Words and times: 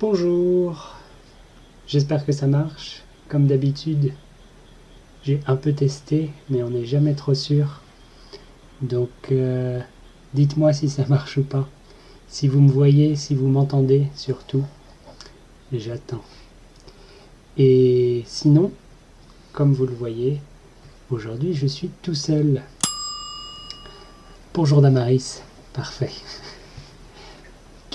Bonjour, 0.00 0.94
j'espère 1.86 2.24
que 2.24 2.32
ça 2.32 2.46
marche. 2.46 3.02
Comme 3.28 3.46
d'habitude, 3.46 4.14
j'ai 5.22 5.40
un 5.46 5.56
peu 5.56 5.74
testé, 5.74 6.30
mais 6.48 6.62
on 6.62 6.70
n'est 6.70 6.86
jamais 6.86 7.12
trop 7.12 7.34
sûr. 7.34 7.82
Donc, 8.80 9.10
euh, 9.30 9.78
dites-moi 10.32 10.72
si 10.72 10.88
ça 10.88 11.04
marche 11.06 11.36
ou 11.36 11.42
pas. 11.42 11.68
Si 12.28 12.48
vous 12.48 12.62
me 12.62 12.70
voyez, 12.70 13.14
si 13.14 13.34
vous 13.34 13.48
m'entendez, 13.48 14.06
surtout. 14.14 14.64
J'attends. 15.70 16.24
Et 17.58 18.22
sinon, 18.24 18.72
comme 19.52 19.74
vous 19.74 19.84
le 19.84 19.94
voyez, 19.94 20.40
aujourd'hui 21.10 21.52
je 21.52 21.66
suis 21.66 21.90
tout 22.00 22.14
seul. 22.14 22.62
Bonjour 24.54 24.80
Damaris, 24.80 25.42
parfait. 25.74 26.12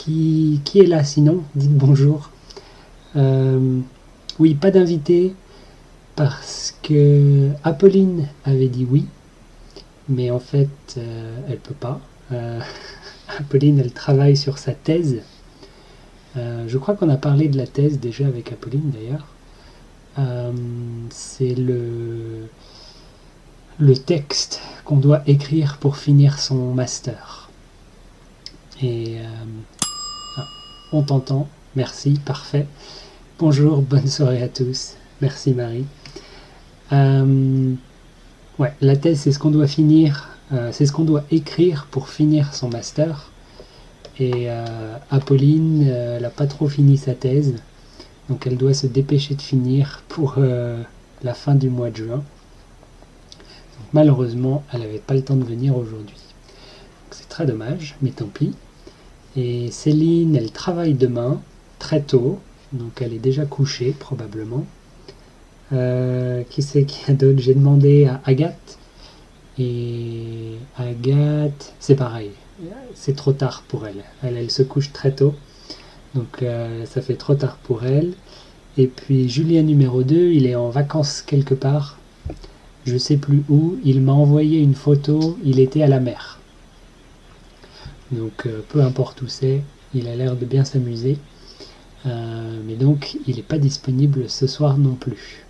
Qui, 0.06 0.62
est 0.76 0.86
là 0.86 1.04
sinon 1.04 1.42
Dites 1.56 1.76
bonjour. 1.76 2.30
Euh, 3.16 3.80
oui, 4.38 4.54
pas 4.54 4.70
d'invité 4.70 5.34
parce 6.16 6.78
que 6.84 7.50
Apolline 7.64 8.28
avait 8.44 8.68
dit 8.68 8.86
oui, 8.88 9.08
mais 10.08 10.30
en 10.30 10.38
fait 10.38 10.70
euh, 10.98 11.40
elle 11.50 11.58
peut 11.58 11.74
pas. 11.74 12.00
Euh, 12.32 12.60
Apolline, 13.40 13.80
elle 13.80 13.94
travaille 13.94 14.38
sur 14.38 14.60
sa 14.60 14.74
thèse. 14.74 15.24
je 16.36 16.78
crois 16.78 16.94
qu'on 16.94 17.10
a 17.10 17.18
parlé 17.18 17.48
de 17.48 17.58
la 17.58 17.66
thèse 17.66 18.00
déjà 18.00 18.28
avec 18.28 18.52
Apolline 18.52 18.92
d'ailleurs. 18.92 19.26
C'est 21.10 21.56
le 21.56 22.48
le 23.80 23.98
texte 23.98 24.62
qu'on 24.84 24.98
doit 24.98 25.24
écrire 25.26 25.80
pour 25.80 25.98
finir 25.98 26.38
son 26.38 26.76
master. 26.76 27.50
Et 28.84 29.18
on 30.96 31.04
t'entend. 31.04 31.48
Merci, 31.76 32.20
parfait. 32.26 32.68
Bonjour, 33.38 33.82
bonne 33.82 34.08
soirée 34.08 34.42
à 34.42 34.48
tous. 34.48 34.94
Merci 35.22 35.54
Marie. 35.54 35.86
Euh, 36.94 37.74
la 38.80 38.96
thèse, 38.96 39.20
c'est 39.20 39.34
ce 39.34 39.40
qu'on 39.40 39.52
doit 39.52 39.68
finir, 39.68 40.30
euh, 40.54 40.70
c'est 40.72 40.86
ce 40.86 40.94
qu'on 40.94 41.04
doit 41.04 41.26
écrire 41.32 41.88
pour 41.92 42.08
finir 42.08 42.54
son 42.54 42.70
master. 42.70 43.30
Et 44.20 44.50
euh, 44.50 44.66
Apolline, 45.12 45.86
elle 45.86 46.22
n'a 46.22 46.30
pas 46.30 46.48
trop 46.48 46.70
fini 46.70 46.96
sa 46.96 47.14
thèse, 47.14 47.56
donc 48.30 48.48
elle 48.48 48.56
doit 48.56 48.74
se 48.74 48.88
dépêcher 48.88 49.36
de 49.36 49.42
finir 49.42 50.02
pour 50.08 50.38
la 50.38 51.34
fin 51.34 51.56
du 51.56 51.70
mois 51.70 51.90
de 51.90 51.98
juin. 51.98 52.24
malheureusement, 53.92 54.64
elle 54.72 54.80
n'avait 54.80 55.00
pas 55.00 55.14
le 55.14 55.24
temps 55.24 55.36
de 55.36 55.44
venir 55.44 55.76
aujourd'hui. 55.76 56.16
C'est 57.12 57.28
très 57.28 57.46
dommage, 57.46 57.98
mais 58.02 58.12
tant 58.12 58.28
pis. 58.28 58.54
Et 59.36 59.70
Céline, 59.72 60.36
elle 60.36 60.52
travaille 60.52 60.94
demain, 60.94 61.42
très 61.80 62.02
tôt, 62.02 62.40
donc 62.72 63.02
elle 63.02 63.14
est 63.14 63.20
déjà 63.20 63.46
couchée 63.46 63.94
probablement. 63.98 64.66
Euh, 65.74 66.44
qui 66.50 66.62
c'est 66.62 66.86
qui 66.86 67.10
a 67.10 67.14
d'autre? 67.14 67.40
J'ai 67.40 67.56
demandé 67.56 68.06
à 68.06 68.22
Agathe. 68.26 68.78
Et 69.58 70.54
Agathe, 70.78 71.74
c'est 71.80 71.96
pareil, 71.96 72.32
c'est 72.94 73.16
trop 73.16 73.34
tard 73.34 73.64
pour 73.68 73.88
elle. 73.88 74.04
elle. 74.24 74.38
Elle 74.38 74.52
se 74.52 74.64
couche 74.64 74.92
très 74.92 75.12
tôt, 75.12 75.34
donc 76.14 76.42
euh, 76.42 76.86
ça 76.86 77.02
fait 77.02 77.16
trop 77.16 77.36
tard 77.36 77.58
pour 77.64 77.86
elle. 77.86 78.14
Et 78.78 78.88
puis 78.88 79.30
Julien 79.30 79.64
numéro 79.64 80.04
2, 80.04 80.32
il 80.32 80.46
est 80.46 80.56
en 80.56 80.70
vacances 80.70 81.22
quelque 81.22 81.54
part, 81.54 81.98
je 82.86 82.98
sais 82.98 83.18
plus 83.18 83.44
où. 83.50 83.78
Il 83.86 84.02
m'a 84.02 84.12
envoyé 84.12 84.60
une 84.60 84.76
photo, 84.76 85.38
il 85.44 85.60
était 85.60 85.82
à 85.82 85.88
la 85.88 86.02
mer. 86.02 86.35
Donc 88.12 88.46
euh, 88.46 88.62
peu 88.70 88.82
importe 88.82 89.22
où 89.22 89.28
c'est, 89.28 89.62
il 89.94 90.08
a 90.08 90.16
l'air 90.16 90.36
de 90.36 90.46
bien 90.46 90.64
s'amuser. 90.64 91.18
Euh, 92.06 92.60
mais 92.66 92.76
donc 92.76 93.18
il 93.28 93.38
n'est 93.38 93.42
pas 93.42 93.58
disponible 93.58 94.30
ce 94.30 94.48
soir 94.48 94.78
non 94.78 94.94
plus. 94.94 95.46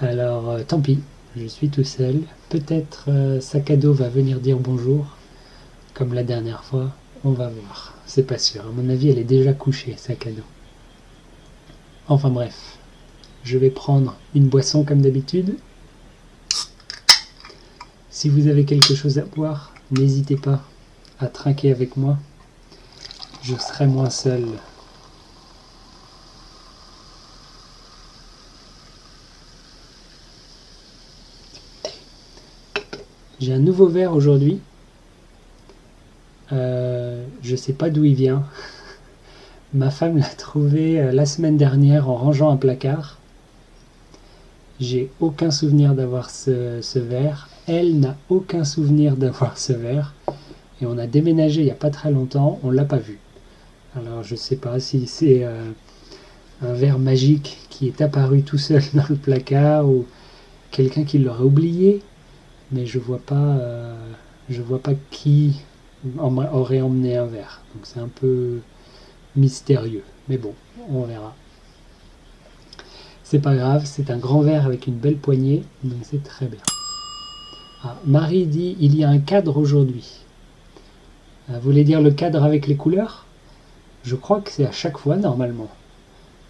Alors 0.00 0.50
euh, 0.50 0.62
tant 0.66 0.80
pis, 0.80 1.00
je 1.36 1.46
suis 1.46 1.70
tout 1.70 1.84
seul. 1.84 2.20
Peut-être 2.48 3.08
Sakado 3.40 3.92
va 3.92 4.08
venir 4.08 4.40
dire 4.40 4.58
bonjour, 4.58 5.16
comme 5.94 6.14
la 6.14 6.24
dernière 6.24 6.64
fois. 6.64 6.90
On 7.22 7.30
va 7.30 7.48
voir. 7.48 7.94
C'est 8.06 8.26
pas 8.26 8.38
sûr. 8.38 8.62
À 8.62 8.72
mon 8.72 8.88
avis, 8.88 9.10
elle 9.10 9.18
est 9.18 9.24
déjà 9.24 9.52
couchée, 9.52 9.94
Sakado. 9.96 10.42
Enfin 12.08 12.30
bref, 12.30 12.78
je 13.44 13.56
vais 13.56 13.70
prendre 13.70 14.16
une 14.34 14.48
boisson 14.48 14.84
comme 14.84 15.02
d'habitude. 15.02 15.56
Si 18.10 18.28
vous 18.28 18.48
avez 18.48 18.64
quelque 18.64 18.94
chose 18.94 19.18
à 19.18 19.22
boire, 19.22 19.72
n'hésitez 19.92 20.36
pas 20.36 20.64
à 21.20 21.26
trinquer 21.26 21.70
avec 21.70 21.96
moi, 21.96 22.16
je 23.42 23.54
serai 23.56 23.86
moins 23.86 24.10
seul. 24.10 24.46
J'ai 33.38 33.52
un 33.54 33.58
nouveau 33.58 33.86
verre 33.86 34.12
aujourd'hui. 34.14 34.60
Euh, 36.52 37.24
je 37.42 37.56
sais 37.56 37.72
pas 37.72 37.90
d'où 37.90 38.04
il 38.04 38.14
vient. 38.14 38.44
Ma 39.74 39.90
femme 39.90 40.18
l'a 40.18 40.24
trouvé 40.24 41.00
euh, 41.00 41.12
la 41.12 41.26
semaine 41.26 41.56
dernière 41.56 42.08
en 42.08 42.16
rangeant 42.16 42.50
un 42.50 42.56
placard. 42.56 43.18
J'ai 44.78 45.10
aucun 45.20 45.50
souvenir 45.50 45.94
d'avoir 45.94 46.30
ce, 46.30 46.80
ce 46.82 46.98
verre. 46.98 47.48
Elle 47.66 48.00
n'a 48.00 48.16
aucun 48.30 48.64
souvenir 48.64 49.16
d'avoir 49.16 49.58
ce 49.58 49.72
verre 49.72 50.14
et 50.80 50.86
on 50.86 50.98
a 50.98 51.06
déménagé 51.06 51.60
il 51.60 51.64
n'y 51.64 51.70
a 51.70 51.74
pas 51.74 51.90
très 51.90 52.10
longtemps, 52.10 52.58
on 52.62 52.70
l'a 52.70 52.84
pas 52.84 52.98
vu. 52.98 53.18
Alors 53.96 54.22
je 54.22 54.34
ne 54.34 54.38
sais 54.38 54.56
pas 54.56 54.80
si 54.80 55.06
c'est 55.06 55.44
euh, 55.44 55.70
un 56.62 56.72
verre 56.72 56.98
magique 56.98 57.58
qui 57.70 57.88
est 57.88 58.00
apparu 58.00 58.42
tout 58.42 58.58
seul 58.58 58.82
dans 58.94 59.04
le 59.08 59.16
placard 59.16 59.88
ou 59.88 60.06
quelqu'un 60.70 61.04
qui 61.04 61.18
l'aurait 61.18 61.44
oublié, 61.44 62.02
mais 62.72 62.86
je 62.86 62.98
vois 62.98 63.18
pas, 63.18 63.34
euh, 63.34 63.94
vois 64.48 64.78
pas 64.78 64.92
qui 65.10 65.60
aurait 66.18 66.80
emmené 66.80 67.16
un 67.16 67.26
verre. 67.26 67.62
Donc 67.74 67.84
c'est 67.84 68.00
un 68.00 68.08
peu 68.08 68.60
mystérieux, 69.36 70.04
mais 70.28 70.38
bon, 70.38 70.54
on 70.88 71.02
verra. 71.02 71.34
C'est 73.22 73.38
pas 73.38 73.54
grave, 73.54 73.82
c'est 73.84 74.10
un 74.10 74.18
grand 74.18 74.40
verre 74.40 74.66
avec 74.66 74.86
une 74.86 74.96
belle 74.96 75.16
poignée, 75.16 75.62
donc 75.84 76.00
c'est 76.02 76.22
très 76.22 76.46
bien. 76.46 76.60
Ah, 77.84 77.96
Marie 78.04 78.46
dit 78.46 78.76
il 78.80 78.96
y 78.96 79.04
a 79.04 79.08
un 79.08 79.18
cadre 79.18 79.56
aujourd'hui. 79.56 80.19
Euh, 81.50 81.54
vous 81.54 81.60
voulez 81.60 81.84
dire 81.84 82.00
le 82.00 82.10
cadre 82.10 82.44
avec 82.44 82.66
les 82.66 82.76
couleurs? 82.76 83.26
Je 84.04 84.16
crois 84.16 84.40
que 84.40 84.50
c'est 84.50 84.66
à 84.66 84.72
chaque 84.72 84.98
fois 84.98 85.16
normalement. 85.16 85.68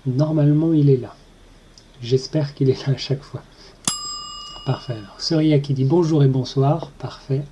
Normalement, 0.07 0.73
il 0.73 0.91
est 0.91 0.97
là. 0.97 1.15
J'espère 2.03 2.55
qu'il 2.55 2.71
est 2.71 2.87
là 2.87 2.95
à 2.95 2.97
chaque 2.97 3.23
fois. 3.23 3.43
Parfait. 4.67 4.95
Alors, 4.95 5.21
Soria 5.21 5.59
qui 5.59 5.75
dit 5.75 5.85
bonjour 5.85 6.23
et 6.23 6.29
bonsoir. 6.29 6.91
Parfait. 6.99 7.43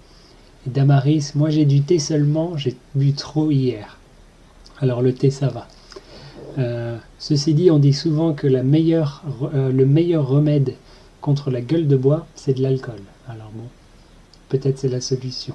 Et 0.67 0.71
Damaris, 0.71 1.33
moi 1.35 1.51
j'ai 1.51 1.65
du 1.65 1.83
thé 1.83 1.99
seulement, 1.99 2.57
j'ai 2.57 2.77
bu 2.95 3.13
trop 3.13 3.51
hier. 3.51 3.99
Alors 4.81 5.03
le 5.03 5.15
thé, 5.15 5.31
ça 5.31 5.49
va. 5.49 5.69
Euh, 6.59 6.97
ceci 7.19 7.55
dit, 7.55 7.71
on 7.71 7.79
dit 7.79 7.93
souvent 7.93 8.33
que 8.33 8.47
euh, 8.47 9.73
le 9.73 9.87
meilleur 9.87 10.29
remède 10.29 10.75
contre 11.21 11.51
la 11.51 11.61
gueule 11.61 11.89
de 11.89 11.97
bois, 11.97 12.27
c'est 12.35 12.55
de 12.55 12.63
l'alcool. 12.63 13.01
Alors 13.29 13.51
bon, 13.55 13.65
peut-être 14.49 14.79
c'est 14.79 14.89
la 14.89 15.01
solution. 15.01 15.55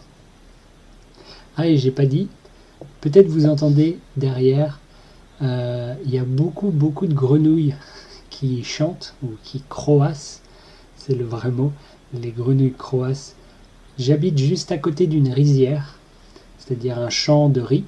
Ah, 1.55 1.67
et 1.67 1.77
j'ai 1.77 1.91
pas 1.91 2.07
dit, 2.07 2.29
peut-être 2.99 3.27
vous 3.27 3.45
entendez 3.45 3.99
derrière, 4.17 4.79
euh, 5.43 5.93
il 6.03 6.11
y 6.11 6.17
a 6.17 6.23
beaucoup, 6.23 6.71
beaucoup 6.71 7.05
de 7.05 7.13
grenouilles 7.13 7.75
qui 8.31 8.63
chantent 8.63 9.13
ou 9.23 9.29
qui 9.43 9.61
croassent. 9.69 10.41
C'est 10.97 11.13
le 11.13 11.25
vrai 11.25 11.51
mot, 11.51 11.71
les 12.13 12.31
grenouilles 12.31 12.73
croassent. 12.73 13.35
J'habite 13.99 14.39
juste 14.39 14.71
à 14.71 14.79
côté 14.79 15.05
d'une 15.05 15.31
rizière, 15.31 15.99
c'est-à-dire 16.57 16.97
un 16.97 17.09
champ 17.09 17.49
de 17.49 17.61
riz. 17.61 17.83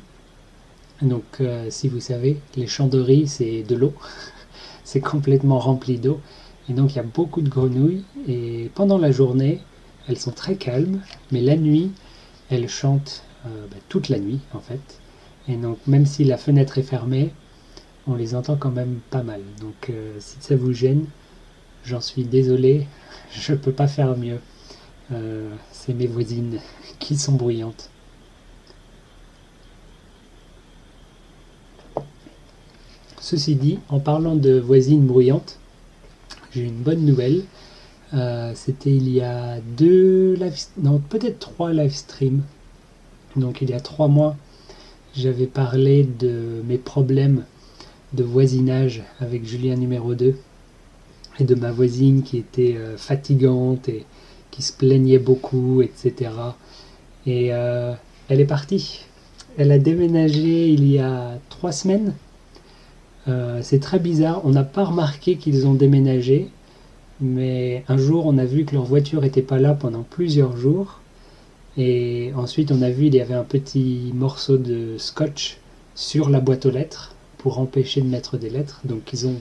Donc, 1.02 1.24
euh, 1.42 1.66
si 1.72 1.88
vous 1.88 2.00
savez, 2.00 2.40
les 2.56 2.68
champs 2.68 2.88
de 2.88 3.00
riz, 3.00 3.28
c'est 3.28 3.64
de 3.64 3.76
l'eau. 3.76 3.94
c'est 4.84 5.02
complètement 5.02 5.58
rempli 5.58 5.98
d'eau. 5.98 6.22
Et 6.70 6.74
donc, 6.74 6.94
il 6.94 6.98
y 6.98 7.00
a 7.00 7.04
beaucoup 7.04 7.42
de 7.42 7.50
grenouilles. 7.50 8.04
Et 8.28 8.70
pendant 8.76 9.00
la 9.00 9.10
journée, 9.10 9.62
elles 10.08 10.20
sont 10.20 10.32
très 10.32 10.56
calmes. 10.56 11.02
Mais 11.32 11.42
la 11.42 11.56
nuit, 11.56 11.92
elles 12.52 12.70
chantent 12.70 13.24
bah, 13.46 13.78
toute 13.90 14.10
la 14.10 14.20
nuit 14.20 14.40
en 14.54 14.60
fait. 14.60 15.00
Et 15.48 15.56
donc 15.56 15.78
même 15.88 16.06
si 16.06 16.24
la 16.24 16.38
fenêtre 16.38 16.78
est 16.78 16.84
fermée, 16.84 17.32
on 18.08 18.16
les 18.16 18.36
entend 18.36 18.56
quand 18.56 18.72
même 18.72 19.00
pas 19.10 19.24
mal. 19.24 19.42
Donc 19.62 19.90
euh, 19.90 20.16
si 20.20 20.38
ça 20.40 20.56
vous 20.56 20.74
gêne, 20.74 21.06
j'en 21.84 22.02
suis 22.02 22.24
désolé, 22.24 22.88
je 23.32 23.54
peux 23.54 23.72
pas 23.72 23.88
faire 23.88 24.18
mieux. 24.18 24.40
Euh, 25.12 25.54
c'est 25.72 25.94
mes 25.94 26.08
voisines 26.08 26.60
qui 27.00 27.18
sont 27.18 27.34
bruyantes. 27.34 27.90
Ceci 33.20 33.56
dit, 33.56 33.80
en 33.90 34.00
parlant 34.00 34.36
de 34.36 34.60
voisines 34.60 35.08
bruyantes, 35.08 35.58
j'ai 36.52 36.62
une 36.62 36.82
bonne 36.82 37.06
nouvelle. 37.06 37.44
C'était 38.54 38.96
il 38.96 39.10
y 39.10 39.20
a 39.20 39.60
deux 39.60 40.36
live, 40.36 40.56
non 40.78 41.00
peut-être 41.00 41.40
trois 41.40 41.74
live 41.74 41.94
streams 41.94 42.44
donc 43.36 43.62
il 43.62 43.70
y 43.70 43.74
a 43.74 43.80
trois 43.80 44.08
mois, 44.08 44.36
j'avais 45.16 45.48
parlé 45.48 46.04
de 46.04 46.62
mes 46.68 46.78
problèmes 46.78 47.46
de 48.14 48.24
voisinage 48.24 49.04
avec 49.20 49.46
Julien 49.46 49.76
numéro 49.76 50.14
2 50.16 50.36
et 51.40 51.44
de 51.44 51.56
ma 51.56 51.72
voisine 51.72 52.24
qui 52.24 52.38
était 52.38 52.76
euh, 52.78 52.98
fatigante 52.98 53.90
et 53.90 54.06
qui 54.52 54.62
se 54.62 54.72
plaignait 54.72 55.20
beaucoup, 55.20 55.82
etc. 55.82 56.32
Et 57.26 57.54
euh, 57.54 57.94
elle 58.30 58.40
est 58.40 58.46
partie. 58.46 59.06
Elle 59.58 59.72
a 59.72 59.80
déménagé 59.80 60.70
il 60.70 60.90
y 60.90 61.00
a 61.00 61.38
trois 61.50 61.72
semaines. 61.72 62.14
Euh, 63.28 63.60
c'est 63.62 63.80
très 63.80 64.00
bizarre. 64.00 64.42
On 64.46 64.52
n'a 64.52 64.64
pas 64.64 64.86
remarqué 64.86 65.36
qu'ils 65.36 65.68
ont 65.68 65.74
déménagé. 65.74 66.50
Mais 67.22 67.84
un 67.88 67.98
jour, 67.98 68.26
on 68.26 68.38
a 68.38 68.46
vu 68.46 68.66
que 68.66 68.76
leur 68.76 68.84
voiture 68.84 69.22
n'était 69.22 69.42
pas 69.42 69.60
là 69.60 69.74
pendant 69.74 70.04
plusieurs 70.04 70.58
jours. 70.58 71.00
Et 71.78 72.32
ensuite, 72.36 72.72
on 72.72 72.82
a 72.82 72.90
vu 72.90 73.06
qu'il 73.06 73.16
y 73.16 73.22
avait 73.22 73.34
un 73.34 73.44
petit 73.44 74.12
morceau 74.14 74.58
de 74.58 74.98
scotch 74.98 75.58
sur 75.94 76.30
la 76.30 76.40
boîte 76.40 76.66
aux 76.66 76.72
lettres 76.72 77.16
pour 77.38 77.60
empêcher 77.60 78.02
de 78.02 78.08
mettre 78.08 78.38
des 78.38 78.50
lettres. 78.50 78.82
Donc, 78.86 79.12
ils 79.12 79.28
ont, 79.28 79.40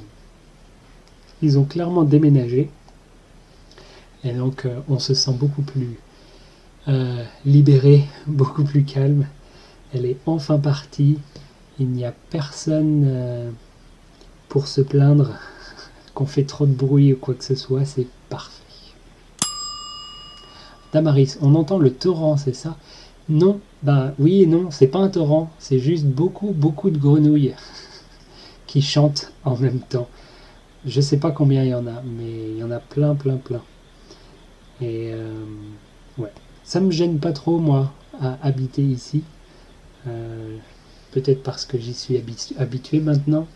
ils 1.43 1.59
ont 1.59 1.65
clairement 1.65 2.03
déménagé. 2.03 2.71
Et 4.25 4.33
donc, 4.33 4.65
euh, 4.65 4.81
on 4.89 4.99
se 4.99 5.15
sent 5.15 5.33
beaucoup 5.39 5.63
plus 5.63 5.99
euh, 6.89 7.25
libéré, 7.45 8.05
beaucoup 8.27 8.65
plus 8.65 8.85
calme. 8.85 9.27
Elle 9.93 10.07
est 10.07 10.19
enfin 10.27 10.59
partie. 10.59 11.19
Il 11.79 11.89
n'y 11.89 12.05
a 12.05 12.13
personne 12.31 13.05
euh, 13.07 13.51
pour 14.49 14.67
se 14.67 14.81
plaindre 14.81 15.31
qu'on 16.15 16.27
fait 16.27 16.45
trop 16.45 16.67
de 16.67 16.75
bruit 16.75 17.13
ou 17.13 17.17
quoi 17.17 17.35
que 17.35 17.45
ce 17.45 17.55
soit. 17.55 17.85
C'est 17.85 18.09
parfait. 18.29 18.64
Damaris, 20.95 21.39
on 21.43 21.57
entend 21.57 21.79
le 21.79 21.93
torrent, 21.93 22.37
c'est 22.37 22.55
ça? 22.55 22.77
Non, 23.29 23.59
ben 23.83 24.15
oui 24.21 24.43
et 24.43 24.47
non, 24.47 24.71
c'est 24.71 24.87
pas 24.87 25.01
un 25.01 25.09
torrent, 25.09 25.51
c'est 25.59 25.81
juste 25.81 26.05
beaucoup, 26.05 26.53
beaucoup 26.53 26.89
de 26.89 26.99
grenouilles 26.99 27.53
qui 28.69 28.81
chantent 28.81 29.33
en 29.45 29.57
même 29.57 29.81
temps. 29.81 30.09
Je 30.87 31.01
sais 31.01 31.17
pas 31.17 31.33
combien 31.33 31.65
il 31.65 31.71
y 31.71 31.75
en 31.75 31.89
a, 31.89 32.01
mais 32.17 32.51
il 32.51 32.59
y 32.59 32.63
en 32.63 32.71
a 32.71 32.79
plein, 32.79 33.17
plein, 33.17 33.39
plein. 33.39 33.63
Et 34.81 35.11
euh, 35.13 35.45
ouais, 36.17 36.33
ça 36.63 36.79
me 36.79 36.93
gêne 36.93 37.19
pas 37.19 37.33
trop 37.33 37.59
moi 37.59 37.93
à 38.21 38.39
habiter 38.47 38.83
ici. 38.83 39.25
Euh, 40.07 40.57
peut-être 41.11 41.43
parce 41.43 41.65
que 41.65 41.77
j'y 41.77 41.95
suis 41.95 42.23
habitué 42.57 43.01
maintenant. 43.01 43.49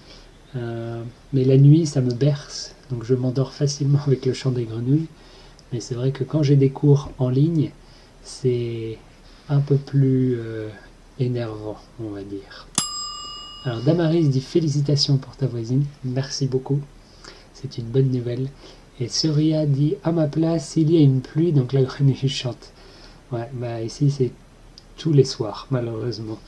Euh, 0.56 1.04
mais 1.32 1.44
la 1.44 1.56
nuit, 1.56 1.86
ça 1.86 2.00
me 2.00 2.12
berce, 2.12 2.74
donc 2.90 3.04
je 3.04 3.14
m'endors 3.14 3.52
facilement 3.52 4.00
avec 4.08 4.26
le 4.26 4.32
chant 4.32 4.50
des 4.50 4.64
grenouilles. 4.64 5.06
Mais 5.72 5.80
c'est 5.80 5.94
vrai 5.94 6.12
que 6.12 6.24
quand 6.24 6.42
j'ai 6.42 6.56
des 6.56 6.70
cours 6.70 7.10
en 7.18 7.28
ligne, 7.28 7.70
c'est 8.22 8.98
un 9.48 9.60
peu 9.60 9.76
plus 9.76 10.36
euh, 10.38 10.68
énervant, 11.18 11.76
on 12.00 12.10
va 12.10 12.22
dire. 12.22 12.66
Alors 13.64 13.80
Damaris 13.82 14.28
dit 14.28 14.40
félicitations 14.40 15.16
pour 15.18 15.36
ta 15.36 15.46
voisine, 15.46 15.84
merci 16.04 16.46
beaucoup, 16.46 16.80
c'est 17.54 17.78
une 17.78 17.86
bonne 17.86 18.10
nouvelle. 18.10 18.48
Et 19.00 19.08
Surya 19.08 19.66
dit 19.66 19.96
à 20.04 20.12
ma 20.12 20.26
place, 20.26 20.76
il 20.76 20.90
y 20.92 20.96
a 20.96 21.00
une 21.00 21.20
pluie, 21.20 21.52
donc 21.52 21.72
la 21.72 21.82
grenouille 21.82 22.16
chante. 22.28 22.72
Ouais, 23.32 23.48
bah 23.52 23.82
ici 23.82 24.10
c'est 24.10 24.32
tous 24.96 25.12
les 25.12 25.24
soirs, 25.24 25.66
malheureusement. 25.70 26.38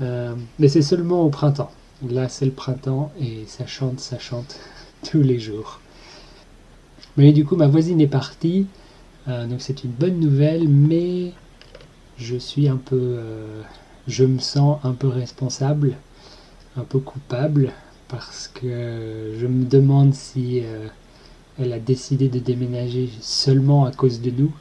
Euh, 0.00 0.34
mais 0.58 0.68
c'est 0.68 0.82
seulement 0.82 1.22
au 1.24 1.30
printemps. 1.30 1.70
Là 2.08 2.28
c'est 2.28 2.46
le 2.46 2.52
printemps 2.52 3.12
et 3.20 3.44
ça 3.46 3.66
chante, 3.66 4.00
ça 4.00 4.18
chante 4.18 4.58
tous 5.10 5.22
les 5.22 5.38
jours. 5.38 5.80
Mais 7.20 7.32
du 7.32 7.44
coup, 7.44 7.54
ma 7.54 7.66
voisine 7.66 8.00
est 8.00 8.06
partie, 8.06 8.66
euh, 9.28 9.46
donc 9.46 9.60
c'est 9.60 9.84
une 9.84 9.90
bonne 9.90 10.18
nouvelle, 10.18 10.66
mais 10.66 11.32
je 12.16 12.34
suis 12.36 12.66
un 12.66 12.78
peu. 12.78 12.96
Euh, 12.98 13.60
je 14.08 14.24
me 14.24 14.38
sens 14.38 14.78
un 14.84 14.92
peu 14.92 15.08
responsable, 15.08 15.96
un 16.78 16.82
peu 16.84 16.98
coupable, 16.98 17.72
parce 18.08 18.48
que 18.48 19.34
je 19.38 19.46
me 19.46 19.66
demande 19.66 20.14
si 20.14 20.62
euh, 20.64 20.86
elle 21.58 21.74
a 21.74 21.78
décidé 21.78 22.28
de 22.28 22.38
déménager 22.38 23.10
seulement 23.20 23.84
à 23.84 23.92
cause 23.92 24.22
de 24.22 24.30
nous. 24.30 24.52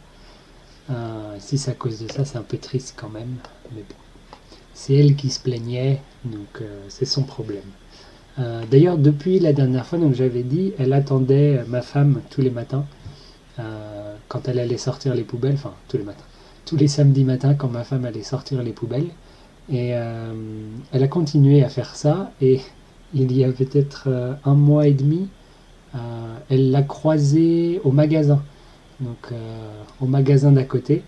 si 1.39 1.57
c'est 1.57 1.71
à 1.71 1.75
cause 1.75 2.01
de 2.01 2.11
ça, 2.11 2.25
c'est 2.25 2.37
un 2.37 2.43
peu 2.43 2.57
triste 2.57 2.93
quand 2.97 3.09
même, 3.09 3.37
mais 3.73 3.83
bon. 3.87 3.95
C'est 4.73 4.95
elle 4.95 5.15
qui 5.15 5.29
se 5.29 5.39
plaignait, 5.39 6.01
donc 6.25 6.61
c'est 6.89 7.05
son 7.05 7.23
problème. 7.23 7.71
Euh, 8.37 8.63
d'ailleurs, 8.69 8.97
depuis 8.97 9.39
la 9.39 9.53
dernière 9.53 9.85
fois, 9.85 9.97
donc 9.97 10.13
j'avais 10.13 10.43
dit, 10.43 10.73
elle 10.77 10.93
attendait 10.93 11.63
ma 11.67 11.81
femme 11.81 12.21
tous 12.29 12.41
les 12.41 12.51
matins 12.51 12.85
euh, 13.59 14.15
quand 14.27 14.47
elle 14.47 14.59
allait 14.59 14.77
sortir 14.77 15.15
les 15.15 15.23
poubelles, 15.23 15.55
enfin 15.55 15.73
tous 15.87 15.97
les 15.97 16.03
matins, 16.03 16.23
tous 16.65 16.77
les 16.77 16.87
samedis 16.87 17.23
matins 17.23 17.55
quand 17.55 17.69
ma 17.69 17.83
femme 17.83 18.05
allait 18.05 18.23
sortir 18.23 18.61
les 18.63 18.71
poubelles. 18.71 19.09
Et 19.71 19.91
euh, 19.93 20.33
elle 20.91 21.03
a 21.03 21.07
continué 21.07 21.63
à 21.63 21.69
faire 21.69 21.95
ça. 21.95 22.31
Et 22.41 22.61
il 23.13 23.35
y 23.35 23.43
a 23.43 23.51
peut-être 23.51 24.07
un 24.45 24.53
mois 24.53 24.87
et 24.87 24.93
demi, 24.93 25.27
elle 26.49 26.69
l'a 26.69 26.83
croisée 26.83 27.81
au 27.83 27.91
magasin, 27.91 28.39
donc 28.99 29.33
au 29.99 30.05
magasin 30.05 30.51
d'à 30.51 30.63
côté. 30.63 31.01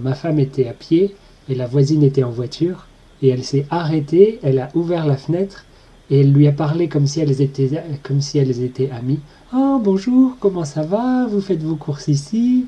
ma 0.00 0.14
femme 0.14 0.38
était 0.38 0.68
à 0.68 0.72
pied 0.72 1.16
et 1.48 1.56
la 1.56 1.66
voisine 1.66 2.04
était 2.04 2.22
en 2.22 2.30
voiture. 2.30 2.86
Et 3.22 3.28
elle 3.28 3.42
s'est 3.42 3.66
arrêtée, 3.70 4.38
elle 4.44 4.60
a 4.60 4.68
ouvert 4.74 5.04
la 5.04 5.16
fenêtre 5.16 5.64
et 6.12 6.20
elle 6.20 6.32
lui 6.32 6.46
a 6.46 6.52
parlé 6.52 6.90
comme 6.90 7.06
si 7.06 7.20
elles 7.20 7.40
étaient, 7.40 7.82
comme 8.02 8.20
si 8.20 8.36
elles 8.36 8.62
étaient 8.62 8.90
amies. 8.90 9.20
Oh, 9.54 9.80
bonjour, 9.82 10.36
comment 10.40 10.66
ça 10.66 10.82
va? 10.82 11.26
Vous 11.26 11.40
faites 11.40 11.62
vos 11.62 11.74
courses 11.74 12.08
ici 12.08 12.66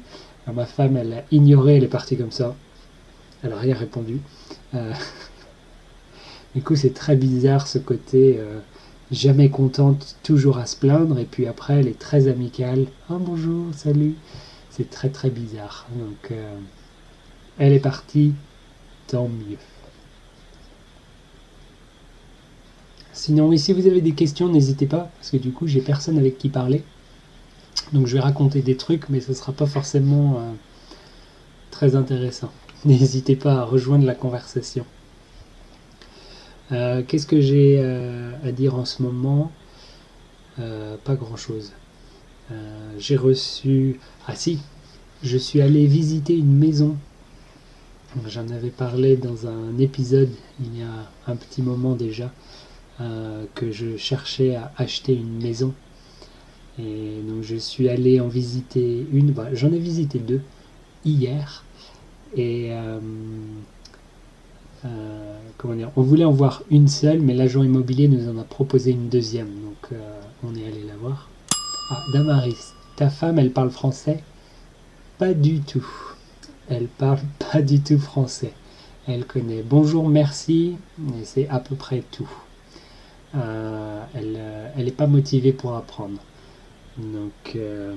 Ma 0.50 0.64
femme, 0.64 0.96
elle 0.96 1.12
a 1.12 1.24
ignoré, 1.30 1.76
elle 1.76 1.84
est 1.84 1.88
partie 1.88 2.16
comme 2.16 2.30
ça. 2.30 2.54
Elle 3.42 3.50
n'a 3.50 3.58
rien 3.58 3.74
répondu. 3.74 4.18
Euh, 4.72 4.94
du 6.54 6.62
coup, 6.62 6.74
c'est 6.74 6.94
très 6.94 7.16
bizarre 7.16 7.66
ce 7.66 7.76
côté 7.76 8.38
euh, 8.38 8.60
jamais 9.10 9.50
contente, 9.50 10.16
toujours 10.22 10.56
à 10.56 10.64
se 10.64 10.76
plaindre, 10.76 11.18
et 11.18 11.26
puis 11.26 11.46
après, 11.46 11.74
elle 11.74 11.88
est 11.88 11.98
très 11.98 12.28
amicale. 12.28 12.86
Oh, 13.10 13.18
bonjour, 13.18 13.66
salut. 13.74 14.14
C'est 14.70 14.88
très 14.88 15.10
très 15.10 15.28
bizarre. 15.28 15.86
Donc, 15.94 16.30
euh, 16.30 16.56
elle 17.58 17.74
est 17.74 17.78
partie, 17.78 18.32
tant 19.06 19.28
mieux. 19.28 19.58
Sinon, 23.24 23.56
si 23.56 23.72
vous 23.72 23.86
avez 23.86 24.02
des 24.02 24.12
questions, 24.12 24.50
n'hésitez 24.50 24.84
pas, 24.84 25.10
parce 25.16 25.30
que 25.30 25.38
du 25.38 25.50
coup, 25.50 25.66
j'ai 25.66 25.80
personne 25.80 26.18
avec 26.18 26.36
qui 26.36 26.50
parler. 26.50 26.82
Donc, 27.94 28.06
je 28.06 28.12
vais 28.12 28.20
raconter 28.20 28.60
des 28.60 28.76
trucs, 28.76 29.08
mais 29.08 29.22
ce 29.22 29.30
ne 29.30 29.34
sera 29.34 29.52
pas 29.52 29.64
forcément 29.64 30.36
euh, 30.36 30.52
très 31.70 31.96
intéressant. 31.96 32.52
N'hésitez 32.84 33.34
pas 33.34 33.54
à 33.54 33.64
rejoindre 33.64 34.04
la 34.04 34.14
conversation. 34.14 34.84
Euh, 36.70 37.02
qu'est-ce 37.08 37.26
que 37.26 37.40
j'ai 37.40 37.78
euh, 37.78 38.30
à 38.44 38.52
dire 38.52 38.74
en 38.74 38.84
ce 38.84 39.02
moment? 39.02 39.50
Pas 40.58 41.14
grand-chose. 41.14 41.72
j'ai 42.98 43.16
reçu... 43.16 44.00
Ah 44.28 44.34
si, 44.34 44.58
je 45.22 45.38
suis 45.38 45.62
allé 45.62 45.86
visiter 45.86 46.36
une 46.36 46.58
maison. 46.58 46.94
J'en 48.26 48.50
avais 48.50 48.68
parlé 48.68 49.16
dans 49.16 49.46
un 49.46 49.78
épisode 49.78 50.30
il 50.60 50.78
y 50.78 50.82
a 50.82 51.10
un 51.26 51.36
petit 51.36 51.62
moment 51.62 51.94
déjà. 51.94 52.30
Euh, 53.00 53.46
que 53.56 53.72
je 53.72 53.96
cherchais 53.96 54.54
à 54.54 54.70
acheter 54.76 55.14
une 55.14 55.42
maison. 55.42 55.74
Et 56.78 57.18
donc 57.28 57.42
je 57.42 57.56
suis 57.56 57.88
allé 57.88 58.20
en 58.20 58.28
visiter 58.28 59.04
une, 59.12 59.32
bah, 59.32 59.48
j'en 59.52 59.72
ai 59.72 59.80
visité 59.80 60.20
deux 60.20 60.42
hier. 61.04 61.64
Et 62.36 62.68
euh, 62.70 63.00
euh, 64.84 65.38
comment 65.58 65.74
dire, 65.74 65.90
on 65.96 66.02
voulait 66.02 66.24
en 66.24 66.30
voir 66.30 66.62
une 66.70 66.86
seule, 66.86 67.20
mais 67.20 67.34
l'agent 67.34 67.64
immobilier 67.64 68.06
nous 68.06 68.28
en 68.28 68.38
a 68.38 68.44
proposé 68.44 68.92
une 68.92 69.08
deuxième. 69.08 69.48
Donc 69.48 69.98
on 70.44 70.54
est 70.54 70.64
allé 70.64 70.84
la 70.86 70.96
voir. 70.96 71.28
Ah, 71.90 72.00
Damaris, 72.12 72.74
ta 72.94 73.10
femme, 73.10 73.40
elle 73.40 73.50
parle 73.50 73.70
français? 73.70 74.22
Pas 75.18 75.34
du 75.34 75.62
tout. 75.62 75.86
Elle 76.68 76.86
parle 76.86 77.18
pas 77.50 77.60
du 77.60 77.80
tout 77.80 77.98
français. 77.98 78.52
Elle 79.08 79.26
connaît 79.26 79.64
bonjour, 79.68 80.08
merci, 80.08 80.76
et 81.00 81.24
c'est 81.24 81.48
à 81.48 81.58
peu 81.58 81.74
près 81.74 82.04
tout. 82.12 82.30
Euh, 83.36 84.02
elle 84.14 84.84
n'est 84.84 84.90
pas 84.90 85.06
motivée 85.06 85.52
pour 85.52 85.74
apprendre. 85.74 86.20
Donc, 86.98 87.56
euh, 87.56 87.94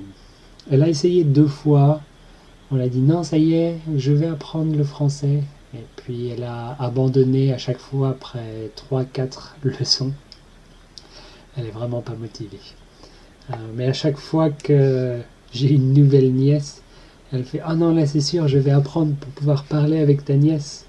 elle 0.70 0.82
a 0.82 0.88
essayé 0.88 1.24
deux 1.24 1.46
fois. 1.46 2.00
On 2.70 2.76
l'a 2.76 2.88
dit 2.88 3.00
non, 3.00 3.22
ça 3.22 3.38
y 3.38 3.54
est, 3.54 3.78
je 3.96 4.12
vais 4.12 4.26
apprendre 4.26 4.76
le 4.76 4.84
français. 4.84 5.42
Et 5.74 5.84
puis 5.96 6.28
elle 6.28 6.44
a 6.44 6.76
abandonné 6.80 7.52
à 7.52 7.58
chaque 7.58 7.78
fois 7.78 8.10
après 8.10 8.70
3-4 8.90 9.54
leçons. 9.80 10.12
Elle 11.56 11.66
est 11.66 11.70
vraiment 11.70 12.00
pas 12.00 12.14
motivée. 12.14 12.60
Euh, 13.50 13.54
mais 13.74 13.86
à 13.86 13.92
chaque 13.92 14.16
fois 14.16 14.50
que 14.50 15.18
j'ai 15.52 15.72
une 15.72 15.92
nouvelle 15.92 16.32
nièce, 16.32 16.82
elle 17.32 17.44
fait 17.44 17.60
Ah 17.64 17.74
non, 17.74 17.94
là 17.94 18.06
c'est 18.06 18.20
sûr, 18.20 18.48
je 18.48 18.58
vais 18.58 18.70
apprendre 18.70 19.14
pour 19.14 19.30
pouvoir 19.32 19.64
parler 19.64 19.98
avec 19.98 20.24
ta 20.24 20.34
nièce. 20.34 20.86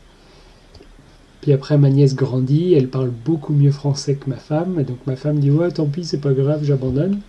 Puis 1.42 1.54
après, 1.54 1.78
ma 1.78 1.90
nièce 1.90 2.16
grandit, 2.16 2.74
elle 2.74 2.90
parle 2.90 3.10
beaucoup 3.10 3.54
mieux 3.54 3.72
français 3.72 4.16
que 4.16 4.30
ma 4.30 4.38
femme. 4.38 4.80
Et 4.80 4.84
donc 4.84 5.00
ma 5.08 5.16
femme 5.16 5.40
dit 5.40 5.52
Ouais, 5.52 5.72
tant 5.72 5.86
pis, 5.86 6.06
c'est 6.06 6.20
pas 6.20 6.34
grave, 6.34 6.64
j'abandonne. 6.64 7.22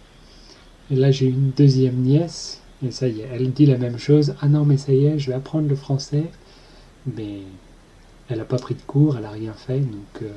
Et 0.90 0.96
là, 0.96 1.10
j'ai 1.10 1.26
une 1.26 1.50
deuxième 1.56 1.96
nièce. 1.96 2.60
Et 2.84 2.90
ça 2.90 3.08
y 3.08 3.20
est, 3.20 3.28
elle 3.32 3.52
dit 3.52 3.66
la 3.66 3.76
même 3.76 3.98
chose. 3.98 4.34
Ah 4.40 4.48
non, 4.48 4.64
mais 4.64 4.78
ça 4.78 4.92
y 4.92 5.04
est, 5.04 5.18
je 5.18 5.28
vais 5.28 5.36
apprendre 5.36 5.68
le 5.68 5.76
français. 5.76 6.24
Mais 7.16 7.40
elle 8.28 8.38
n'a 8.38 8.44
pas 8.44 8.58
pris 8.58 8.74
de 8.74 8.82
cours, 8.82 9.16
elle 9.16 9.22
n'a 9.22 9.30
rien 9.30 9.52
fait, 9.52 9.80
donc 9.80 10.22
euh, 10.22 10.30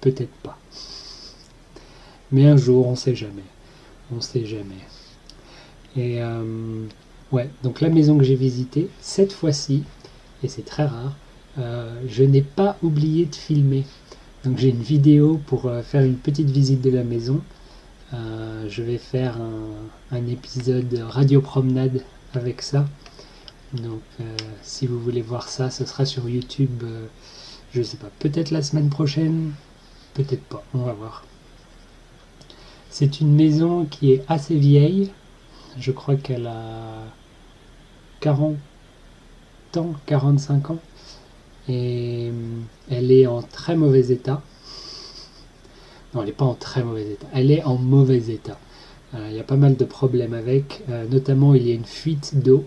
peut-être 0.00 0.34
pas. 0.42 0.58
Mais 2.32 2.46
un 2.46 2.56
jour, 2.56 2.86
on 2.86 2.96
sait 2.96 3.14
jamais. 3.14 3.44
On 4.14 4.20
sait 4.20 4.44
jamais. 4.44 4.74
Et 5.96 6.22
euh, 6.22 6.84
ouais, 7.32 7.48
donc 7.62 7.80
la 7.80 7.88
maison 7.88 8.18
que 8.18 8.24
j'ai 8.24 8.34
visitée, 8.34 8.88
cette 9.00 9.32
fois-ci, 9.32 9.84
et 10.42 10.48
c'est 10.48 10.64
très 10.64 10.86
rare, 10.86 11.16
euh, 11.58 12.00
je 12.08 12.24
n'ai 12.24 12.42
pas 12.42 12.76
oublié 12.82 13.26
de 13.26 13.34
filmer. 13.34 13.84
Donc 14.44 14.58
j'ai 14.58 14.68
une 14.68 14.82
vidéo 14.82 15.40
pour 15.46 15.66
euh, 15.66 15.82
faire 15.82 16.02
une 16.02 16.16
petite 16.16 16.50
visite 16.50 16.80
de 16.80 16.90
la 16.90 17.04
maison. 17.04 17.40
je 18.12 18.82
vais 18.82 18.98
faire 18.98 19.36
un, 19.40 20.16
un, 20.16 20.26
épisode 20.26 21.04
radio 21.08 21.40
promenade 21.40 22.02
avec 22.34 22.62
ça. 22.62 22.86
Donc 23.72 24.02
si 24.62 24.86
vous 24.86 24.98
voulez 24.98 25.22
voir 25.22 25.48
ça, 25.48 25.70
ce 25.70 25.84
sera 25.84 26.06
sur 26.06 26.28
YouTube. 26.28 26.82
je 27.72 27.82
sais 27.82 27.98
pas, 27.98 28.10
peut-être 28.18 28.50
la 28.50 28.62
semaine 28.62 28.88
prochaine, 28.88 29.52
peut-être 30.14 30.44
pas, 30.44 30.64
on 30.74 30.78
va 30.78 30.92
voir. 30.94 31.24
C'est 32.90 33.20
une 33.20 33.34
maison 33.34 33.84
qui 33.84 34.12
est 34.12 34.24
assez 34.28 34.56
vieille. 34.56 35.10
Je 35.78 35.92
crois 35.92 36.16
qu'elle 36.16 36.46
a 36.46 37.04
40 38.20 38.56
ans, 39.76 39.92
45 40.06 40.70
ans. 40.70 40.78
Et 41.68 42.30
elle 42.90 43.12
est 43.12 43.26
en 43.26 43.42
très 43.42 43.76
mauvais 43.76 44.10
état. 44.10 44.42
Non, 46.14 46.22
elle 46.22 46.28
n'est 46.28 46.32
pas 46.32 46.46
en 46.46 46.54
très 46.54 46.82
mauvais 46.82 47.12
état. 47.12 47.26
Elle 47.34 47.50
est 47.50 47.62
en 47.64 47.76
mauvais 47.76 48.30
état. 48.30 48.58
Euh, 49.14 49.28
il 49.30 49.36
y 49.36 49.40
a 49.40 49.44
pas 49.44 49.56
mal 49.56 49.76
de 49.76 49.84
problèmes 49.84 50.34
avec. 50.34 50.82
Euh, 50.88 51.06
notamment, 51.10 51.54
il 51.54 51.66
y 51.66 51.70
a 51.70 51.74
une 51.74 51.84
fuite 51.84 52.42
d'eau 52.42 52.64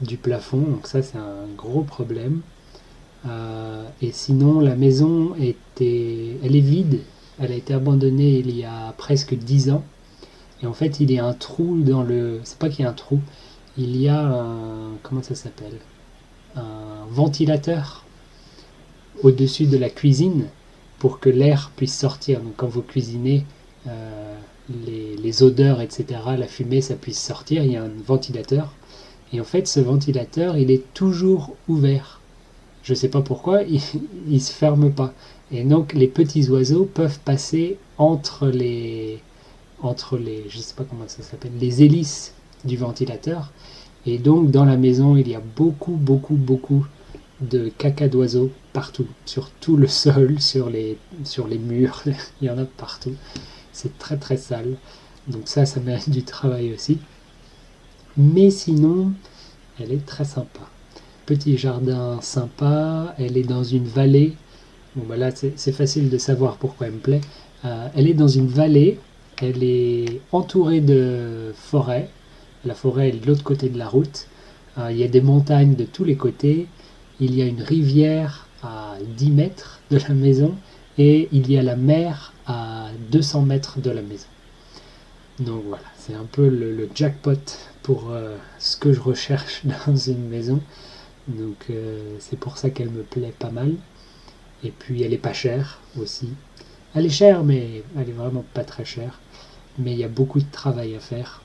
du 0.00 0.16
plafond. 0.16 0.58
Donc 0.58 0.86
ça, 0.86 1.02
c'est 1.02 1.18
un 1.18 1.46
gros 1.56 1.82
problème. 1.82 2.40
Euh, 3.28 3.84
et 4.02 4.12
sinon, 4.12 4.60
la 4.60 4.76
maison 4.76 5.34
était, 5.40 6.38
elle 6.42 6.56
est 6.56 6.60
vide. 6.60 7.00
Elle 7.38 7.52
a 7.52 7.56
été 7.56 7.74
abandonnée 7.74 8.38
il 8.38 8.56
y 8.56 8.64
a 8.64 8.92
presque 8.96 9.34
10 9.34 9.70
ans. 9.70 9.84
Et 10.62 10.66
en 10.66 10.72
fait, 10.72 11.00
il 11.00 11.10
y 11.12 11.18
a 11.18 11.26
un 11.26 11.34
trou 11.34 11.80
dans 11.82 12.02
le. 12.02 12.40
C'est 12.44 12.58
pas 12.58 12.68
qu'il 12.68 12.84
y 12.84 12.88
a 12.88 12.90
un 12.90 12.94
trou. 12.94 13.20
Il 13.78 13.96
y 13.96 14.08
a 14.08 14.20
un. 14.20 14.92
Comment 15.02 15.22
ça 15.22 15.34
s'appelle? 15.34 15.78
Un 16.56 17.06
ventilateur 17.10 18.05
au-dessus 19.22 19.66
de 19.66 19.76
la 19.76 19.90
cuisine 19.90 20.46
pour 20.98 21.20
que 21.20 21.28
l'air 21.28 21.70
puisse 21.76 21.96
sortir. 21.96 22.40
Donc, 22.40 22.54
quand 22.56 22.68
vous 22.68 22.82
cuisinez, 22.82 23.44
euh, 23.86 24.34
les, 24.86 25.16
les, 25.16 25.42
odeurs, 25.42 25.80
etc., 25.80 26.20
la 26.38 26.46
fumée, 26.46 26.80
ça 26.80 26.94
puisse 26.94 27.20
sortir. 27.20 27.64
Il 27.64 27.72
y 27.72 27.76
a 27.76 27.82
un 27.82 27.90
ventilateur. 28.06 28.74
Et 29.32 29.40
en 29.40 29.44
fait, 29.44 29.66
ce 29.66 29.80
ventilateur, 29.80 30.56
il 30.56 30.70
est 30.70 30.92
toujours 30.94 31.54
ouvert. 31.68 32.20
Je 32.82 32.92
ne 32.92 32.96
sais 32.96 33.08
pas 33.08 33.20
pourquoi, 33.20 33.62
il 33.64 33.80
ne 34.28 34.38
se 34.38 34.52
ferme 34.52 34.92
pas. 34.92 35.12
Et 35.52 35.62
donc 35.64 35.92
les 35.92 36.08
petits 36.08 36.48
oiseaux 36.48 36.84
peuvent 36.92 37.20
passer 37.20 37.78
entre 37.98 38.48
les, 38.48 39.20
entre 39.82 40.18
les, 40.18 40.44
je 40.48 40.58
sais 40.58 40.74
pas 40.74 40.84
comment 40.84 41.04
ça 41.06 41.22
s'appelle, 41.22 41.52
les 41.60 41.82
hélices 41.82 42.32
du 42.64 42.76
ventilateur. 42.76 43.52
Et 44.06 44.18
donc 44.18 44.50
dans 44.50 44.64
la 44.64 44.76
maison, 44.76 45.16
il 45.16 45.28
y 45.28 45.34
a 45.34 45.42
beaucoup, 45.56 45.92
beaucoup, 45.92 46.34
beaucoup 46.34 46.86
de 47.40 47.68
caca 47.68 48.08
d'oiseaux 48.08 48.50
partout, 48.72 49.06
sur 49.24 49.50
tout 49.60 49.76
le 49.76 49.86
sol, 50.04 50.40
sur 50.40 50.70
les, 50.70 50.98
sur 51.24 51.46
les 51.48 51.58
murs, 51.58 52.02
il 52.40 52.46
y 52.46 52.50
en 52.50 52.58
a 52.58 52.64
partout. 52.64 53.14
C'est 53.72 53.98
très 53.98 54.16
très 54.16 54.36
sale. 54.36 54.76
Donc 55.28 55.42
ça, 55.46 55.66
ça 55.66 55.80
mérite 55.80 56.10
du 56.10 56.22
travail 56.22 56.72
aussi. 56.72 56.98
Mais 58.16 58.50
sinon, 58.50 59.12
elle 59.80 59.92
est 59.92 60.06
très 60.06 60.24
sympa. 60.24 60.60
Petit 61.26 61.58
jardin 61.58 62.20
sympa, 62.22 63.14
elle 63.18 63.36
est 63.36 63.42
dans 63.42 63.64
une 63.64 63.86
vallée 63.86 64.36
Bon, 64.96 65.04
bah 65.06 65.18
là, 65.18 65.30
c'est 65.30 65.72
facile 65.72 66.08
de 66.08 66.16
savoir 66.16 66.56
pourquoi 66.56 66.86
elle 66.86 66.94
me 66.94 66.98
plaît. 66.98 67.20
Euh, 67.66 67.86
elle 67.94 68.08
est 68.08 68.14
dans 68.14 68.28
une 68.28 68.46
vallée, 68.46 68.98
elle 69.42 69.62
est 69.62 70.22
entourée 70.32 70.80
de 70.80 71.52
forêts. 71.54 72.08
La 72.64 72.74
forêt 72.74 73.10
est 73.10 73.20
de 73.22 73.26
l'autre 73.26 73.44
côté 73.44 73.68
de 73.68 73.76
la 73.78 73.88
route. 73.88 74.26
Euh, 74.78 74.90
il 74.90 74.96
y 74.96 75.04
a 75.04 75.08
des 75.08 75.20
montagnes 75.20 75.74
de 75.74 75.84
tous 75.84 76.04
les 76.04 76.16
côtés. 76.16 76.66
Il 77.20 77.34
y 77.34 77.42
a 77.42 77.46
une 77.46 77.62
rivière 77.62 78.46
à 78.62 78.96
10 79.16 79.30
mètres 79.30 79.80
de 79.90 79.98
la 79.98 80.14
maison 80.14 80.54
et 80.98 81.28
il 81.32 81.50
y 81.50 81.58
a 81.58 81.62
la 81.62 81.76
mer 81.76 82.32
à 82.46 82.88
200 83.10 83.42
mètres 83.42 83.80
de 83.80 83.90
la 83.90 84.02
maison. 84.02 84.26
Donc 85.40 85.64
voilà, 85.66 85.84
c'est 85.98 86.14
un 86.14 86.24
peu 86.24 86.48
le, 86.48 86.88
jackpot 86.94 87.34
pour 87.82 88.10
euh, 88.10 88.36
ce 88.58 88.76
que 88.76 88.92
je 88.92 89.00
recherche 89.00 89.62
dans 89.86 89.96
une 89.96 90.28
maison. 90.28 90.60
Donc 91.28 91.70
c'est 92.20 92.38
pour 92.38 92.56
ça 92.56 92.70
qu'elle 92.70 92.90
me 92.90 93.02
plaît 93.02 93.34
pas 93.38 93.50
mal. 93.50 93.74
Et 94.64 94.70
puis 94.70 95.02
elle 95.02 95.12
est 95.12 95.18
pas 95.18 95.32
chère 95.32 95.80
aussi. 96.00 96.30
Elle 96.94 97.06
est 97.06 97.10
chère, 97.10 97.44
mais 97.44 97.82
elle 97.96 98.08
est 98.08 98.12
vraiment 98.12 98.44
pas 98.54 98.64
très 98.64 98.84
chère. 98.84 99.20
Mais 99.78 99.92
il 99.92 99.98
y 99.98 100.04
a 100.04 100.08
beaucoup 100.08 100.40
de 100.40 100.50
travail 100.50 100.94
à 100.94 101.00
faire. 101.00 101.42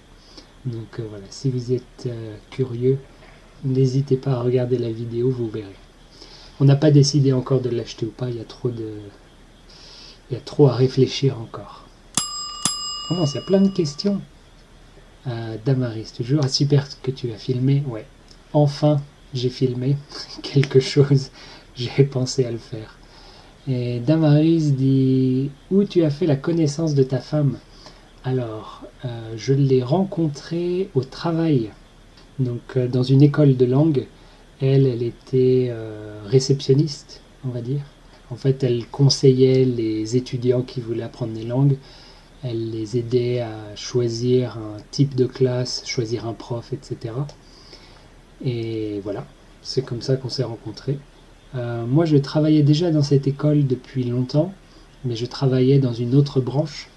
Donc 0.65 0.99
euh, 0.99 1.05
voilà, 1.09 1.25
si 1.29 1.49
vous 1.49 1.73
êtes 1.73 2.05
euh, 2.05 2.35
curieux, 2.51 2.99
n'hésitez 3.63 4.17
pas 4.17 4.33
à 4.33 4.41
regarder 4.41 4.77
la 4.77 4.91
vidéo, 4.91 5.29
vous 5.29 5.49
verrez. 5.49 5.75
On 6.59 6.65
n'a 6.65 6.75
pas 6.75 6.91
décidé 6.91 7.33
encore 7.33 7.61
de 7.61 7.69
l'acheter 7.69 8.05
ou 8.05 8.11
pas, 8.11 8.29
il 8.29 8.37
y 8.37 8.41
a 8.41 8.45
trop 8.45 8.69
de. 8.69 8.93
Il 10.29 10.35
y 10.35 10.37
a 10.37 10.41
trop 10.41 10.67
à 10.67 10.75
réfléchir 10.75 11.39
encore. 11.39 11.85
Comment 13.07 13.25
y 13.25 13.37
a 13.37 13.41
plein 13.41 13.61
de 13.61 13.69
questions. 13.69 14.21
Euh, 15.27 15.57
Damaris, 15.65 16.13
toujours. 16.15 16.41
Ah, 16.43 16.47
super 16.47 16.87
que 17.01 17.11
tu 17.11 17.31
as 17.31 17.37
filmé. 17.37 17.83
Ouais. 17.87 18.05
Enfin, 18.53 19.01
j'ai 19.33 19.49
filmé 19.49 19.97
quelque 20.43 20.79
chose. 20.79 21.31
J'ai 21.75 22.03
pensé 22.03 22.45
à 22.45 22.51
le 22.51 22.57
faire. 22.57 22.97
Et 23.67 23.99
Damaris 23.99 24.71
dit 24.71 25.51
Où 25.71 25.83
tu 25.83 26.03
as 26.03 26.09
fait 26.09 26.25
la 26.25 26.35
connaissance 26.35 26.95
de 26.95 27.03
ta 27.03 27.19
femme? 27.19 27.57
Alors, 28.23 28.83
euh, 29.03 29.33
je 29.35 29.53
l'ai 29.53 29.81
rencontrée 29.81 30.89
au 30.93 31.03
travail, 31.03 31.71
donc 32.39 32.61
euh, 32.77 32.88
dans 32.88 33.03
une 33.03 33.21
école 33.21 33.57
de 33.57 33.65
langue. 33.65 34.07
Elle, 34.61 35.01
était 35.01 35.69
euh, 35.71 36.21
réceptionniste, 36.25 37.21
on 37.43 37.50
va 37.50 37.61
dire. 37.61 37.81
En 38.29 38.35
fait, 38.35 38.63
elle 38.63 38.85
conseillait 38.85 39.65
les 39.65 40.15
étudiants 40.15 40.61
qui 40.61 40.81
voulaient 40.81 41.03
apprendre 41.03 41.33
des 41.33 41.43
langues. 41.43 41.77
Elle 42.43 42.69
les 42.69 42.95
aidait 42.97 43.39
à 43.39 43.75
choisir 43.75 44.57
un 44.57 44.77
type 44.91 45.15
de 45.15 45.25
classe, 45.25 45.83
choisir 45.88 46.27
un 46.27 46.33
prof, 46.33 46.73
etc. 46.73 47.15
Et 48.45 49.00
voilà, 49.03 49.25
c'est 49.63 49.83
comme 49.83 50.01
ça 50.01 50.15
qu'on 50.15 50.29
s'est 50.29 50.43
rencontrés. 50.43 51.00
Euh, 51.55 51.85
moi, 51.88 52.05
je 52.05 52.17
travaillais 52.17 52.63
déjà 52.63 52.91
dans 52.91 53.03
cette 53.03 53.27
école 53.27 53.65
depuis 53.65 54.03
longtemps, 54.03 54.53
mais 55.05 55.15
je 55.15 55.25
travaillais 55.25 55.79
dans 55.79 55.93
une 55.93 56.13
autre 56.13 56.39
branche. 56.39 56.88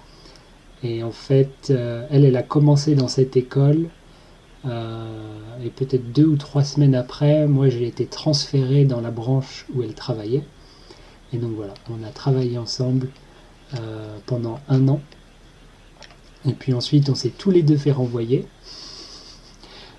Et 0.83 1.01
en 1.01 1.11
fait, 1.11 1.71
elle, 2.11 2.25
elle 2.25 2.37
a 2.37 2.43
commencé 2.43 2.93
dans 2.93 3.07
cette 3.07 3.35
école. 3.37 3.87
Euh, 4.65 5.63
et 5.63 5.69
peut-être 5.69 6.11
deux 6.11 6.25
ou 6.25 6.37
trois 6.37 6.63
semaines 6.63 6.95
après, 6.95 7.47
moi, 7.47 7.69
j'ai 7.69 7.87
été 7.87 8.05
transféré 8.05 8.85
dans 8.85 9.01
la 9.01 9.11
branche 9.11 9.65
où 9.73 9.83
elle 9.83 9.93
travaillait. 9.93 10.43
Et 11.33 11.37
donc 11.37 11.51
voilà, 11.55 11.73
on 11.89 12.03
a 12.03 12.09
travaillé 12.09 12.57
ensemble 12.57 13.09
pendant 14.25 14.59
un 14.69 14.87
an. 14.87 15.01
Et 16.47 16.53
puis 16.53 16.73
ensuite, 16.73 17.09
on 17.09 17.15
s'est 17.15 17.33
tous 17.35 17.51
les 17.51 17.61
deux 17.61 17.75
fait 17.75 17.91
renvoyer. 17.91 18.45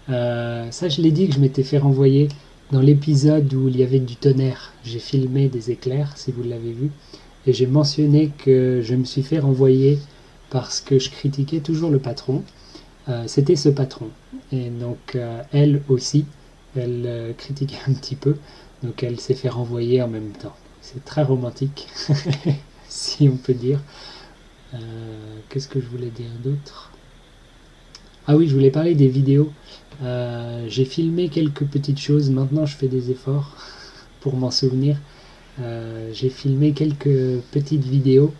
ça, 0.08 0.88
je 0.88 1.02
l'ai 1.02 1.10
dit 1.10 1.28
que 1.28 1.34
je 1.34 1.40
m'étais 1.40 1.64
fait 1.64 1.76
renvoyer 1.76 2.28
dans 2.72 2.80
l'épisode 2.80 3.52
où 3.54 3.68
il 3.68 3.76
y 3.76 3.82
avait 3.84 4.00
du 4.00 4.16
tonnerre, 4.16 4.72
j'ai 4.82 4.98
filmé 4.98 5.48
des 5.48 5.70
éclairs, 5.70 6.16
si 6.16 6.32
vous 6.32 6.42
l'avez 6.42 6.72
vu, 6.72 6.90
et 7.46 7.52
j'ai 7.52 7.66
mentionné 7.66 8.32
que 8.38 8.80
je 8.82 8.94
me 8.96 9.04
suis 9.04 9.22
fait 9.22 9.38
renvoyer 9.38 10.00
parce 10.50 10.80
que 10.80 10.98
je 10.98 11.10
critiquais 11.10 11.60
toujours 11.60 11.90
le 11.90 12.00
patron. 12.00 12.42
Euh, 13.08 13.24
c'était 13.26 13.56
ce 13.56 13.68
patron. 13.68 14.10
Et 14.52 14.68
donc 14.68 15.14
euh, 15.14 15.42
elle 15.52 15.82
aussi, 15.88 16.26
elle 16.76 17.04
euh, 17.06 17.32
critiquait 17.32 17.78
un 17.88 17.92
petit 17.92 18.16
peu, 18.16 18.36
donc 18.82 19.02
elle 19.02 19.20
s'est 19.20 19.34
fait 19.34 19.48
renvoyer 19.48 20.02
en 20.02 20.08
même 20.08 20.32
temps. 20.32 20.56
C'est 20.80 21.04
très 21.04 21.22
romantique, 21.22 21.88
si 22.88 23.28
on 23.28 23.36
peut 23.36 23.54
dire. 23.54 23.80
Qu'est-ce 25.48 25.68
que 25.68 25.80
je 25.80 25.86
voulais 25.86 26.10
dire 26.10 26.30
d'autre? 26.44 26.90
Ah 28.26 28.36
oui, 28.36 28.46
je 28.46 28.52
voulais 28.52 28.70
parler 28.70 28.94
des 28.94 29.08
vidéos. 29.08 29.50
J'ai 30.02 30.84
filmé 30.84 31.30
quelques 31.30 31.64
petites 31.64 31.98
choses, 31.98 32.28
maintenant 32.28 32.66
je 32.66 32.76
fais 32.76 32.88
des 32.88 33.10
efforts 33.10 33.56
pour 34.20 34.36
m'en 34.36 34.50
souvenir. 34.50 34.98
J'ai 36.12 36.28
filmé 36.28 36.72
quelques 36.72 37.40
petites 37.52 37.84
vidéos, 37.84 38.34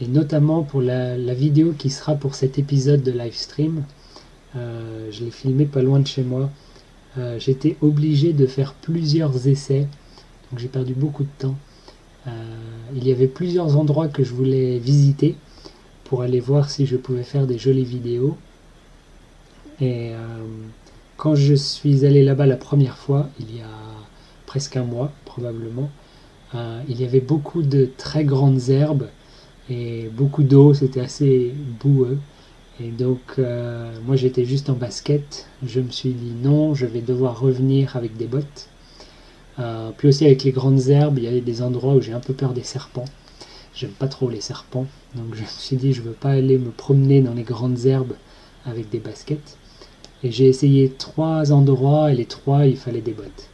et 0.00 0.06
notamment 0.06 0.62
pour 0.62 0.80
la, 0.82 1.16
vidéo 1.34 1.74
qui 1.76 1.90
sera 1.90 2.14
pour 2.14 2.34
cet 2.34 2.58
épisode 2.58 3.02
de 3.02 3.12
live 3.12 3.34
stream. 3.34 3.84
Euh, 4.56 5.08
je 5.10 5.24
l'ai 5.24 5.30
filmé 5.30 5.66
pas 5.66 5.82
loin 5.82 6.00
de 6.00 6.06
chez 6.06 6.22
moi. 6.22 6.50
J'étais 7.38 7.76
obligé 7.82 8.32
de 8.32 8.46
faire 8.46 8.72
plusieurs 8.72 9.48
essais, 9.48 9.88
donc 10.50 10.60
j'ai 10.60 10.68
perdu 10.68 10.94
beaucoup 10.94 11.24
de 11.24 11.28
temps. 11.38 11.56
il 12.94 13.04
y 13.04 13.10
avait 13.10 13.26
plusieurs 13.26 13.76
endroits 13.76 14.06
que 14.06 14.22
je 14.22 14.32
voulais 14.32 14.78
visiter 14.78 15.34
pour 16.10 16.22
aller 16.22 16.40
voir 16.40 16.70
si 16.70 16.86
je 16.86 16.96
pouvais 16.96 17.22
faire 17.22 17.46
des 17.46 17.56
jolies 17.56 17.84
vidéos. 17.84 18.36
Et 19.80 20.10
euh, 20.12 20.18
quand 21.16 21.36
je 21.36 21.54
suis 21.54 22.04
allé 22.04 22.24
là-bas 22.24 22.46
la 22.46 22.56
première 22.56 22.98
fois, 22.98 23.28
il 23.38 23.56
y 23.56 23.60
a 23.60 23.68
presque 24.46 24.76
un 24.76 24.82
mois 24.82 25.12
probablement, 25.24 25.88
euh, 26.56 26.82
il 26.88 27.00
y 27.00 27.04
avait 27.04 27.20
beaucoup 27.20 27.62
de 27.62 27.88
très 27.96 28.24
grandes 28.24 28.70
herbes 28.70 29.06
beaucoup 30.12 30.42
d'eau, 30.42 30.74
c'était 30.74 31.00
assez 31.00 31.54
boueux. 31.82 32.18
Et 32.82 32.88
donc, 32.88 33.20
euh, 33.38 33.92
moi 34.06 34.16
j'étais 34.16 34.44
juste 34.44 34.70
en 34.70 34.72
basket. 34.74 35.46
Je 35.64 35.80
me 35.80 35.90
suis 35.90 36.12
dit 36.12 36.32
non, 36.42 36.74
je 36.74 36.86
vais 36.86 37.02
devoir 37.02 37.38
revenir 37.38 37.96
avec 37.96 38.16
des 38.16 38.26
bottes. 38.26 38.68
Euh, 39.58 39.90
puis 39.96 40.08
aussi 40.08 40.24
avec 40.24 40.44
les 40.44 40.52
grandes 40.52 40.88
herbes, 40.88 41.18
il 41.18 41.24
y 41.24 41.28
avait 41.28 41.42
des 41.42 41.60
endroits 41.60 41.94
où 41.94 42.00
j'ai 42.00 42.14
un 42.14 42.20
peu 42.20 42.32
peur 42.32 42.54
des 42.54 42.62
serpents. 42.62 43.04
J'aime 43.74 43.90
pas 43.90 44.08
trop 44.08 44.30
les 44.30 44.40
serpents. 44.40 44.86
Donc 45.14 45.34
je 45.34 45.42
me 45.42 45.46
suis 45.46 45.76
dit, 45.76 45.92
je 45.92 46.00
veux 46.00 46.12
pas 46.12 46.30
aller 46.30 46.58
me 46.58 46.70
promener 46.70 47.20
dans 47.20 47.34
les 47.34 47.42
grandes 47.42 47.84
herbes 47.84 48.14
avec 48.64 48.88
des 48.88 48.98
baskets. 48.98 49.58
Et 50.22 50.30
j'ai 50.30 50.48
essayé 50.48 50.90
trois 50.90 51.52
endroits 51.52 52.12
et 52.12 52.16
les 52.16 52.26
trois, 52.26 52.66
il 52.66 52.76
fallait 52.76 53.00
des 53.02 53.12
bottes. 53.12 53.48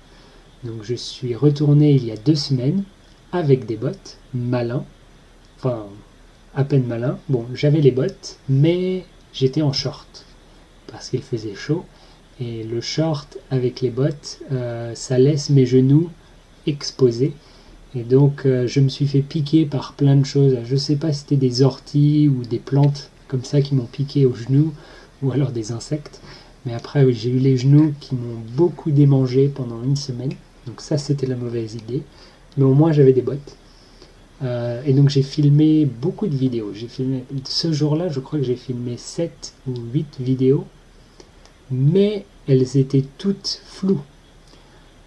Donc 0.62 0.82
je 0.82 0.94
suis 0.94 1.34
retourné 1.34 1.92
il 1.92 2.04
y 2.04 2.12
a 2.12 2.16
deux 2.16 2.34
semaines 2.34 2.84
avec 3.32 3.66
des 3.66 3.76
bottes, 3.76 4.18
malin. 4.34 4.84
Enfin, 5.58 5.86
à 6.56 6.64
peine 6.64 6.86
malin. 6.86 7.18
Bon, 7.28 7.44
j'avais 7.54 7.80
les 7.80 7.92
bottes, 7.92 8.38
mais 8.48 9.04
j'étais 9.32 9.62
en 9.62 9.72
short 9.72 10.24
parce 10.88 11.10
qu'il 11.10 11.22
faisait 11.22 11.54
chaud. 11.54 11.84
Et 12.40 12.64
le 12.64 12.80
short 12.80 13.38
avec 13.50 13.80
les 13.82 13.90
bottes, 13.90 14.40
euh, 14.52 14.94
ça 14.94 15.18
laisse 15.18 15.50
mes 15.50 15.66
genoux 15.66 16.10
exposés. 16.66 17.34
Et 17.94 18.02
donc 18.02 18.44
euh, 18.44 18.66
je 18.66 18.80
me 18.80 18.88
suis 18.88 19.06
fait 19.06 19.20
piquer 19.20 19.66
par 19.66 19.92
plein 19.92 20.16
de 20.16 20.24
choses. 20.24 20.56
Je 20.64 20.72
ne 20.72 20.78
sais 20.78 20.96
pas 20.96 21.12
si 21.12 21.20
c'était 21.20 21.36
des 21.36 21.62
orties 21.62 22.28
ou 22.28 22.42
des 22.42 22.58
plantes 22.58 23.10
comme 23.28 23.44
ça 23.44 23.60
qui 23.60 23.74
m'ont 23.74 23.86
piqué 23.86 24.26
aux 24.26 24.34
genoux 24.34 24.72
ou 25.22 25.32
alors 25.32 25.52
des 25.52 25.72
insectes. 25.72 26.20
Mais 26.64 26.74
après, 26.74 27.10
j'ai 27.12 27.30
eu 27.30 27.38
les 27.38 27.56
genoux 27.56 27.94
qui 28.00 28.16
m'ont 28.16 28.40
beaucoup 28.56 28.90
démangé 28.90 29.48
pendant 29.48 29.82
une 29.84 29.96
semaine. 29.96 30.32
Donc 30.66 30.80
ça, 30.80 30.98
c'était 30.98 31.26
la 31.26 31.36
mauvaise 31.36 31.74
idée. 31.76 32.02
Mais 32.56 32.64
au 32.64 32.74
moins, 32.74 32.90
j'avais 32.90 33.12
des 33.12 33.22
bottes. 33.22 33.56
Euh, 34.42 34.82
et 34.84 34.92
donc 34.92 35.08
j'ai 35.08 35.22
filmé 35.22 35.86
beaucoup 35.86 36.26
de 36.26 36.36
vidéos. 36.36 36.72
J'ai 36.74 36.88
filmé 36.88 37.24
ce 37.44 37.72
jour-là, 37.72 38.08
je 38.08 38.20
crois 38.20 38.38
que 38.38 38.44
j'ai 38.44 38.56
filmé 38.56 38.96
7 38.96 39.54
ou 39.66 39.74
8 39.92 40.20
vidéos, 40.20 40.66
mais 41.70 42.24
elles 42.46 42.76
étaient 42.76 43.04
toutes 43.18 43.60
floues. 43.64 44.02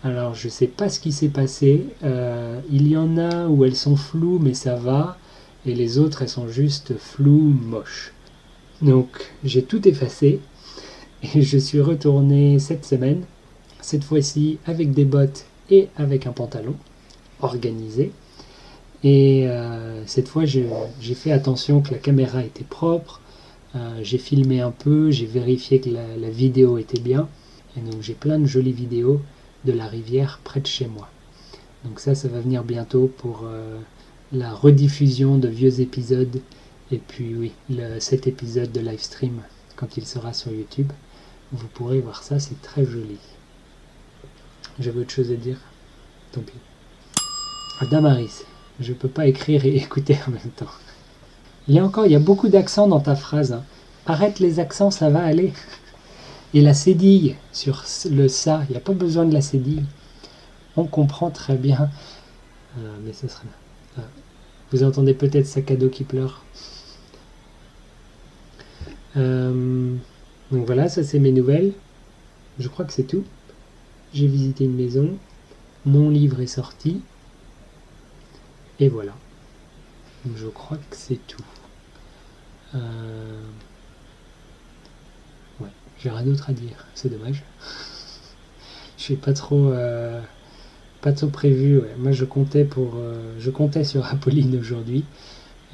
Alors 0.04 0.34
je 0.34 0.50
sais 0.50 0.68
pas 0.68 0.90
ce 0.90 1.00
qui 1.00 1.12
s'est 1.12 1.30
passé. 1.30 1.86
Euh, 2.04 2.60
il 2.72 2.88
y 2.88 2.98
en 2.98 3.18
a 3.18 3.48
où 3.48 3.66
elles 3.66 3.76
sont 3.76 3.96
floues, 3.96 4.40
mais 4.42 4.54
ça 4.54 4.76
va, 4.76 5.18
et 5.66 5.76
les 5.76 5.98
autres 6.00 6.22
elles 6.22 6.30
sont 6.30 6.48
juste 6.48 6.98
floues, 6.98 7.54
moches. 7.64 8.14
Donc 8.82 9.32
j'ai 9.44 9.64
tout 9.64 9.88
effacé 9.88 10.40
et 11.22 11.42
je 11.42 11.58
suis 11.58 11.82
retourné 11.82 12.60
cette 12.60 12.86
semaine, 12.86 13.24
cette 13.82 14.04
fois-ci 14.04 14.58
avec 14.66 14.92
des 14.92 15.06
bottes 15.06 15.46
et 15.70 15.90
avec 15.98 16.26
un 16.26 16.32
pantalon 16.32 16.76
organisé. 17.42 18.12
Et 19.03 19.48
euh, 19.48 20.06
cette 20.06 20.27
fois, 20.27 20.44
j'ai 20.46 21.15
fait 21.15 21.32
attention 21.32 21.82
que 21.82 21.91
la 21.91 21.98
caméra 21.98 22.44
était 22.44 22.65
propre. 22.65 23.22
Euh, 23.75 24.00
j'ai 24.01 24.18
filmé 24.18 24.62
un 24.62 24.72
peu, 24.72 25.12
j'ai 25.12 25.25
vérifié 25.25 25.79
que 25.79 25.89
la, 25.89 26.29
vidéo 26.29 26.77
était 26.77 27.00
bien. 27.00 27.29
Et 27.77 27.82
donc 27.82 28.01
j'ai 28.01 28.13
plein 28.13 28.39
de 28.39 28.46
jolies 28.46 28.74
vidéos 28.74 29.22
de 29.65 29.72
la 29.72 29.88
rivière 29.88 30.39
près 30.44 30.60
de 30.60 30.68
chez 30.68 30.88
moi. 30.88 31.10
Donc 31.86 32.00
ça, 32.00 32.15
ça 32.15 32.27
va 32.27 32.39
venir 32.39 32.63
bientôt 32.63 33.12
pour 33.18 33.44
euh, 33.46 33.79
la 34.34 34.53
rediffusion 34.53 35.38
de 35.38 35.48
vieux 35.48 35.79
épisodes. 35.79 36.41
Et 36.91 36.98
puis 36.98 37.36
oui, 37.36 37.51
cet 38.00 38.25
épisode 38.25 38.72
de 38.72 38.79
live 38.79 39.01
stream 39.01 39.41
quand 39.75 39.96
il 39.96 40.06
sera 40.06 40.34
sur 40.34 40.51
YouTube. 40.51 40.91
Vous 41.51 41.68
pourrez 41.68 42.00
voir 42.00 42.24
ça, 42.24 42.39
c'est 42.39 42.60
très 42.62 42.84
joli. 42.84 43.18
J'avais 44.79 45.01
autre 45.01 45.12
chose 45.12 45.32
à 45.32 45.36
dire? 45.36 45.60
Tant 46.32 46.41
pis. 46.41 46.53
Damaris, 47.89 48.43
je 48.80 48.94
peux 48.94 49.08
pas 49.08 49.28
écrire 49.28 49.65
et 49.65 49.76
écouter 49.76 50.18
en 50.28 50.32
même 50.32 50.52
temps. 50.56 50.72
Il 51.68 51.76
y 51.76 51.80
a 51.80 51.86
encore, 51.86 52.06
il 52.06 52.12
y 52.12 52.15
a 52.15 52.20
beaucoup 52.20 52.48
d'accents 52.48 52.88
dans 52.88 53.00
ta 53.00 53.15
phrase. 53.15 53.54
Hein. 53.54 53.63
Arrête 54.06 54.39
les 54.39 54.60
accents, 54.60 54.92
ça 54.92 55.10
va 55.10 55.24
aller. 55.24 55.54
Et 56.56 56.62
la 56.62 56.74
cédille 56.74 57.36
sur 57.52 57.86
le 58.10 58.28
ça, 58.28 58.63
il 58.68 58.72
n'y 58.72 58.78
a 58.78 58.82
pas 58.82 58.94
besoin 58.94 59.26
de 59.26 59.34
la 59.34 59.42
cédille. 59.42 59.84
On 60.78 60.86
comprend 60.86 61.30
très 61.30 61.56
bien. 61.56 61.92
Euh, 62.80 62.98
mais 63.06 63.13
ce 63.13 63.28
serait. 63.28 63.46
Euh, 64.00 64.02
vous 64.72 64.84
entendez 64.84 65.13
peut-être 65.13 65.46
Sakado 65.46 65.89
qui 65.89 66.04
pleure. 66.04 66.44
Euh, 69.18 69.94
donc 70.52 70.65
voilà, 70.65 70.89
ça 70.89 71.04
c'est 71.04 71.20
mes 71.20 71.32
nouvelles. 71.32 71.74
Je 72.58 72.68
crois 72.68 72.86
que 72.86 72.94
c'est 72.94 73.04
tout. 73.04 73.24
J'ai 74.13 74.26
visité 74.26 74.65
une 74.65 74.76
maison. 74.76 75.18
Mon 75.86 76.10
livre 76.10 76.42
est 76.42 76.48
sorti. 76.48 77.02
Et 78.80 78.88
voilà. 78.88 79.13
Je 80.36 80.48
crois 80.48 80.78
que 80.78 80.96
c'est 80.96 81.20
tout. 81.28 81.44
Euh... 82.76 83.42
Ouais, 85.60 85.70
j'ai 86.00 86.10
rien 86.10 86.24
d'autre 86.24 86.50
à 86.50 86.54
dire. 86.54 86.86
C'est 86.96 87.10
dommage. 87.10 87.44
je 88.98 89.04
suis 89.04 89.15
pas 89.15 89.34
trop, 89.34 89.72
euh, 89.72 90.22
pas 91.02 91.12
trop 91.12 91.28
prévu. 91.28 91.82
Moi, 91.98 92.12
je 92.12 92.26
comptais 92.26 92.63
pour, 92.63 92.94
euh, 92.96 93.36
je 93.39 93.50
comptais 93.50 93.84
sur 93.84 94.06
Apolline 94.06 94.58
aujourd'hui, 94.58 95.04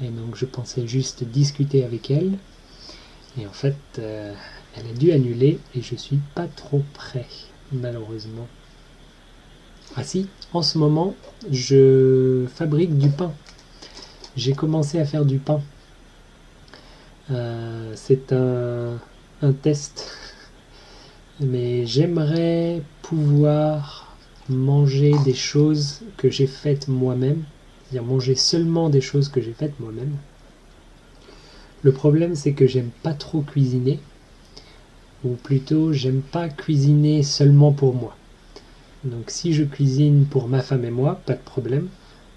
et 0.02 0.08
donc 0.08 0.36
je 0.36 0.44
pensais 0.44 0.86
juste 0.86 1.22
discuter 1.24 1.84
avec 1.84 2.10
elle. 2.10 2.38
Et 3.38 3.46
en 3.46 3.52
fait, 3.52 3.76
elle 3.98 4.86
a 4.90 4.94
dû 4.98 5.12
annuler, 5.12 5.58
et 5.74 5.82
je 5.82 5.94
suis 5.94 6.18
pas 6.34 6.46
trop 6.46 6.82
prêt, 6.94 7.26
malheureusement. 7.70 8.48
Ah 9.94 10.02
si, 10.02 10.28
en 10.52 10.62
ce 10.62 10.78
moment, 10.78 11.14
je 11.50 12.46
fabrique 12.54 12.98
du 12.98 13.08
pain. 13.08 13.32
J'ai 14.36 14.52
commencé 14.52 14.98
à 14.98 15.04
faire 15.04 15.24
du 15.24 15.38
pain. 15.38 15.60
Euh, 17.30 17.92
c'est 17.94 18.32
un, 18.32 18.98
test. 19.62 20.10
Mais 21.40 21.86
j'aimerais 21.86 22.82
pouvoir 23.02 24.16
manger 24.48 25.14
des 25.24 25.34
choses 25.34 26.02
que 26.16 26.30
j'ai 26.30 26.46
faites 26.46 26.88
moi-même. 26.88 27.44
C'est-à-dire 27.84 28.08
manger 28.08 28.34
seulement 28.34 28.90
des 28.90 29.00
choses 29.00 29.28
que 29.28 29.40
j'ai 29.40 29.52
faites 29.52 29.78
moi-même. 29.80 30.16
Le 31.82 31.92
problème, 31.92 32.34
c'est 32.34 32.52
que 32.52 32.66
j'aime 32.66 32.90
pas 33.02 33.14
trop 33.14 33.42
cuisiner. 33.42 34.00
Ou 35.24 35.30
plutôt, 35.30 35.92
j'aime 35.92 36.20
pas 36.20 36.48
cuisiner 36.48 37.22
seulement 37.22 37.72
pour 37.72 37.94
moi. 37.94 38.16
Donc 39.06 39.30
si 39.30 39.52
je 39.52 39.62
cuisine 39.62 40.26
pour 40.26 40.48
ma 40.48 40.62
femme 40.62 40.84
et 40.84 40.90
moi, 40.90 41.20
pas 41.26 41.34
de 41.34 41.42
problème. 41.42 41.88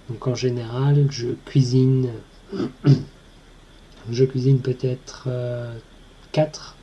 Donc 0.07 0.27
en 0.27 0.35
général, 0.35 1.07
je 1.09 1.29
cuisine, 1.45 2.09
je 4.11 4.23
cuisine 4.23 4.59
peut-être 4.59 5.27
4, 6.31 6.75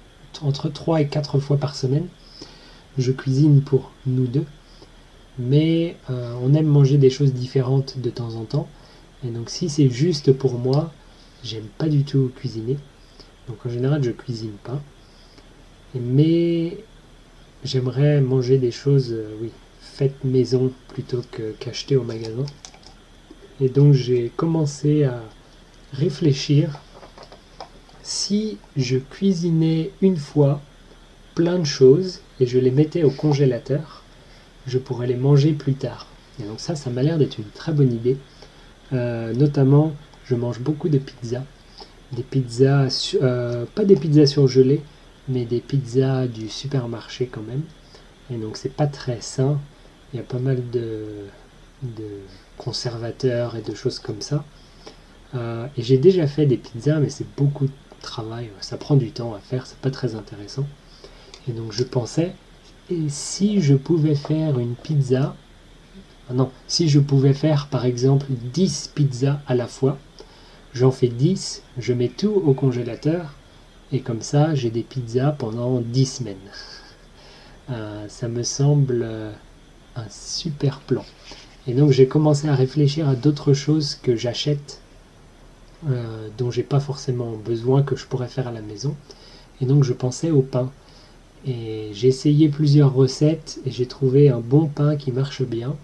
euh, 0.42 0.46
entre 0.46 0.68
3 0.68 1.02
et 1.02 1.06
4 1.06 1.38
fois 1.38 1.56
par 1.56 1.76
semaine. 1.76 2.08
Je 2.98 3.12
cuisine 3.12 3.62
pour 3.62 3.92
nous 4.06 4.26
deux. 4.26 4.44
Mais 5.38 5.96
euh, 6.10 6.34
on 6.42 6.52
aime 6.54 6.66
manger 6.66 6.98
des 6.98 7.10
choses 7.10 7.32
différentes 7.32 8.00
de 8.00 8.10
temps 8.10 8.34
en 8.34 8.44
temps. 8.44 8.68
Et 9.24 9.28
donc 9.28 9.50
si 9.50 9.68
c'est 9.68 9.88
juste 9.88 10.32
pour 10.32 10.58
moi, 10.58 10.92
j'aime 11.44 11.68
pas 11.78 11.88
du 11.88 12.02
tout 12.02 12.32
cuisiner. 12.34 12.76
Donc 13.46 13.64
en 13.64 13.70
général, 13.70 14.02
je 14.02 14.10
cuisine 14.10 14.56
pas. 14.64 14.82
Mais 15.94 16.78
j'aimerais 17.62 18.20
manger 18.20 18.58
des 18.58 18.72
choses, 18.72 19.12
euh, 19.12 19.36
oui, 19.40 19.50
faites 19.96 20.24
maison 20.24 20.72
plutôt 20.88 21.22
que 21.30 21.52
qu'acheter 21.58 21.96
au 21.96 22.02
magasin. 22.02 22.44
Et 23.60 23.70
donc 23.70 23.94
j'ai 23.94 24.30
commencé 24.36 25.04
à 25.04 25.22
réfléchir 25.92 26.80
si 28.02 28.58
je 28.76 28.98
cuisinais 28.98 29.90
une 30.02 30.18
fois 30.18 30.60
plein 31.34 31.58
de 31.58 31.64
choses 31.64 32.20
et 32.40 32.46
je 32.46 32.58
les 32.58 32.70
mettais 32.70 33.04
au 33.04 33.10
congélateur, 33.10 34.02
je 34.66 34.78
pourrais 34.78 35.06
les 35.06 35.16
manger 35.16 35.52
plus 35.52 35.74
tard. 35.74 36.06
Et 36.40 36.44
donc 36.44 36.60
ça, 36.60 36.76
ça 36.76 36.90
m'a 36.90 37.02
l'air 37.02 37.16
d'être 37.16 37.38
une 37.38 37.50
très 37.54 37.72
bonne 37.72 37.92
idée. 37.92 38.18
Euh, 38.92 39.32
notamment, 39.32 39.92
je 40.26 40.34
mange 40.34 40.60
beaucoup 40.60 40.90
de 40.90 40.98
pizzas. 40.98 41.44
Des 42.12 42.22
pizzas, 42.22 43.16
euh, 43.22 43.64
pas 43.74 43.84
des 43.84 43.96
pizzas 43.96 44.26
surgelées, 44.26 44.82
mais 45.28 45.46
des 45.46 45.60
pizzas 45.60 46.26
du 46.26 46.48
supermarché 46.50 47.26
quand 47.26 47.42
même. 47.42 47.62
Et 48.30 48.36
donc 48.36 48.58
c'est 48.58 48.74
pas 48.74 48.86
très 48.86 49.22
sain. 49.22 49.58
Y 50.16 50.20
a 50.20 50.22
pas 50.22 50.38
mal 50.38 50.62
de, 50.70 51.26
conservateurs 52.56 53.54
et 53.54 53.60
de 53.60 53.74
choses 53.74 53.98
comme 53.98 54.22
ça. 54.22 54.44
Euh, 55.34 55.66
et 55.76 55.82
j'ai 55.82 55.98
déjà 55.98 56.26
fait 56.26 56.46
des 56.46 56.56
pizzas, 56.56 57.00
mais 57.00 57.10
c'est 57.10 57.26
beaucoup 57.36 57.66
de 57.66 57.72
travail. 58.00 58.48
Ça 58.62 58.78
prend 58.78 58.96
du 58.96 59.10
temps 59.10 59.34
à 59.34 59.40
faire, 59.40 59.66
c'est 59.66 59.78
pas 59.78 59.90
très 59.90 60.14
intéressant. 60.14 60.66
Et 61.48 61.52
donc 61.52 61.72
je 61.72 61.84
pensais, 61.84 62.32
et 62.88 63.10
si 63.10 63.60
je 63.60 63.74
pouvais 63.74 64.14
faire 64.14 64.58
une 64.58 64.74
pizza, 64.74 65.36
ah 66.30 66.32
non, 66.32 66.50
si 66.66 66.88
je 66.88 66.98
pouvais 66.98 67.34
faire 67.34 67.66
par 67.68 67.84
exemple 67.84 68.26
10 68.30 68.92
pizzas 68.94 69.40
à 69.46 69.54
la 69.54 69.66
fois, 69.66 69.98
j'en 70.72 70.90
fais 70.90 71.08
10, 71.08 71.62
je 71.76 71.92
mets 71.92 72.08
tout 72.08 72.42
au 72.46 72.54
congélateur, 72.54 73.34
et 73.92 74.00
comme 74.00 74.22
ça 74.22 74.54
j'ai 74.54 74.70
des 74.70 74.82
pizzas 74.82 75.32
pendant 75.32 75.80
10 75.80 76.06
semaines. 76.06 76.36
Euh, 77.70 78.06
ça 78.08 78.28
me 78.28 78.42
semble 78.42 79.02
euh, 79.04 79.32
un 79.96 80.08
super 80.10 80.80
plan. 80.80 81.04
Et 81.66 81.74
donc 81.74 81.90
j'ai 81.90 82.06
commencé 82.06 82.48
à 82.48 82.54
réfléchir 82.54 83.08
à 83.08 83.14
d'autres 83.14 83.52
choses 83.52 83.96
que 83.96 84.16
j'achète 84.16 84.80
euh, 85.88 86.28
dont 86.38 86.50
j'ai 86.50 86.62
pas 86.62 86.80
forcément 86.80 87.32
besoin 87.32 87.82
que 87.82 87.96
je 87.96 88.06
pourrais 88.06 88.28
faire 88.28 88.48
à 88.48 88.52
la 88.52 88.62
maison. 88.62 88.96
Et 89.60 89.66
donc 89.66 89.84
je 89.84 89.92
pensais 89.92 90.30
au 90.30 90.42
pain. 90.42 90.70
Et 91.46 91.90
j'ai 91.92 92.08
essayé 92.08 92.48
plusieurs 92.48 92.92
recettes 92.92 93.60
et 93.64 93.70
j'ai 93.70 93.86
trouvé 93.86 94.30
un 94.30 94.40
bon 94.40 94.66
pain 94.66 94.96
qui 94.96 95.12
marche 95.12 95.42
bien. 95.42 95.76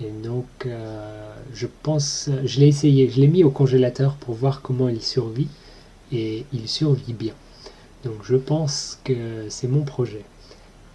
Et 0.00 0.10
donc 0.22 0.46
euh, 0.66 1.34
je 1.54 1.66
pense, 1.82 2.30
je 2.44 2.60
l'ai 2.60 2.68
essayé, 2.68 3.08
je 3.08 3.20
l'ai 3.20 3.26
mis 3.26 3.42
au 3.42 3.50
congélateur 3.50 4.14
pour 4.14 4.34
voir 4.34 4.60
comment 4.60 4.88
il 4.88 5.02
survit. 5.02 5.48
Et 6.12 6.44
il 6.52 6.68
survit 6.68 7.14
bien. 7.14 7.34
Donc 8.04 8.22
je 8.22 8.36
pense 8.36 9.00
que 9.02 9.46
c'est 9.48 9.68
mon 9.68 9.82
projet. 9.82 10.24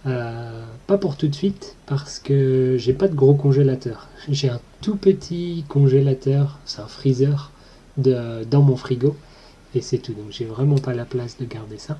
Euh, 0.06 0.64
pas 0.88 0.98
pour 0.98 1.16
tout 1.16 1.28
de 1.28 1.34
suite 1.34 1.76
parce 1.86 2.18
que 2.18 2.76
j'ai 2.78 2.92
pas 2.92 3.08
de 3.08 3.14
gros 3.14 3.34
congélateur. 3.34 4.08
J'ai 4.28 4.48
un 4.48 4.60
tout 4.80 4.96
petit 4.96 5.64
congélateur, 5.68 6.58
c'est 6.64 6.80
un 6.80 6.88
freezer 6.88 7.52
dans 7.96 8.62
mon 8.62 8.76
frigo 8.76 9.16
et 9.74 9.80
c'est 9.80 9.98
tout. 9.98 10.12
Donc 10.12 10.30
j'ai 10.30 10.44
vraiment 10.44 10.78
pas 10.78 10.94
la 10.94 11.04
place 11.04 11.36
de 11.38 11.44
garder 11.44 11.78
ça. 11.78 11.98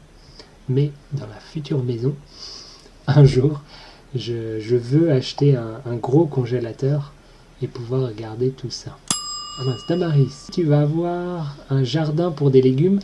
Mais 0.69 0.91
dans 1.13 1.27
la 1.27 1.39
future 1.39 1.83
maison, 1.83 2.15
un 3.07 3.25
jour, 3.25 3.61
je, 4.15 4.77
veux 4.77 5.13
acheter 5.13 5.57
un, 5.57 5.97
gros 5.97 6.27
congélateur 6.27 7.13
et 7.63 7.69
pouvoir 7.69 8.13
garder 8.15 8.51
tout 8.51 8.71
ça. 8.71 8.97
Ah 9.59 9.65
mince, 9.65 9.87
Damaris, 9.89 10.49
tu 10.51 10.65
vas 10.65 10.81
avoir 10.81 11.57
un 11.71 11.85
jardin 11.85 12.31
pour 12.31 12.51
des 12.51 12.63
légumes. 12.63 13.01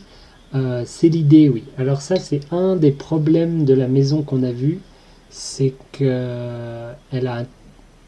Euh, 0.55 0.83
c'est 0.85 1.09
l'idée, 1.09 1.47
oui. 1.47 1.63
Alors 1.77 2.01
ça, 2.01 2.17
c'est 2.17 2.41
un 2.51 2.75
des 2.75 2.91
problèmes 2.91 3.65
de 3.65 3.73
la 3.73 3.87
maison 3.87 4.23
qu'on 4.23 4.43
a 4.43 4.51
vu 4.51 4.79
c'est 5.29 5.73
que 5.91 6.91
elle 7.11 7.27
a, 7.27 7.45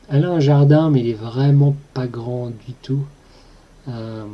un 0.10 0.40
jardin, 0.40 0.90
mais 0.90 1.02
il 1.02 1.10
est 1.10 1.14
vraiment 1.14 1.76
pas 1.94 2.08
grand 2.08 2.48
du 2.48 2.74
tout. 2.82 3.06
Euh, 3.88 4.26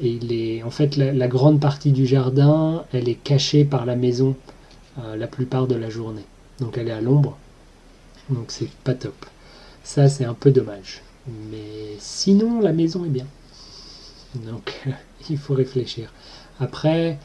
et 0.00 0.08
il 0.08 0.32
est, 0.32 0.62
en 0.62 0.70
fait, 0.70 0.96
la, 0.96 1.28
grande 1.28 1.60
partie 1.60 1.92
du 1.92 2.06
jardin, 2.06 2.84
elle 2.92 3.08
est 3.08 3.14
cachée 3.14 3.64
par 3.64 3.84
la 3.84 3.96
maison 3.96 4.36
euh, 4.98 5.16
la 5.16 5.26
plupart 5.26 5.66
de 5.66 5.74
la 5.74 5.90
journée. 5.90 6.24
Donc 6.60 6.78
elle 6.78 6.88
est 6.88 6.92
à 6.92 7.00
l'ombre. 7.00 7.36
Donc 8.28 8.46
c'est 8.48 8.70
pas 8.84 8.94
top. 8.94 9.26
Ça, 9.84 10.08
c'est 10.08 10.24
un 10.24 10.34
peu 10.34 10.50
dommage. 10.50 11.02
Mais 11.50 11.96
sinon, 11.98 12.60
la 12.60 12.72
maison 12.72 13.04
est 13.04 13.10
bien. 13.10 13.26
Donc 14.34 14.80
il 15.30 15.38
faut 15.38 15.54
réfléchir. 15.54 16.12
Après, 16.58 17.18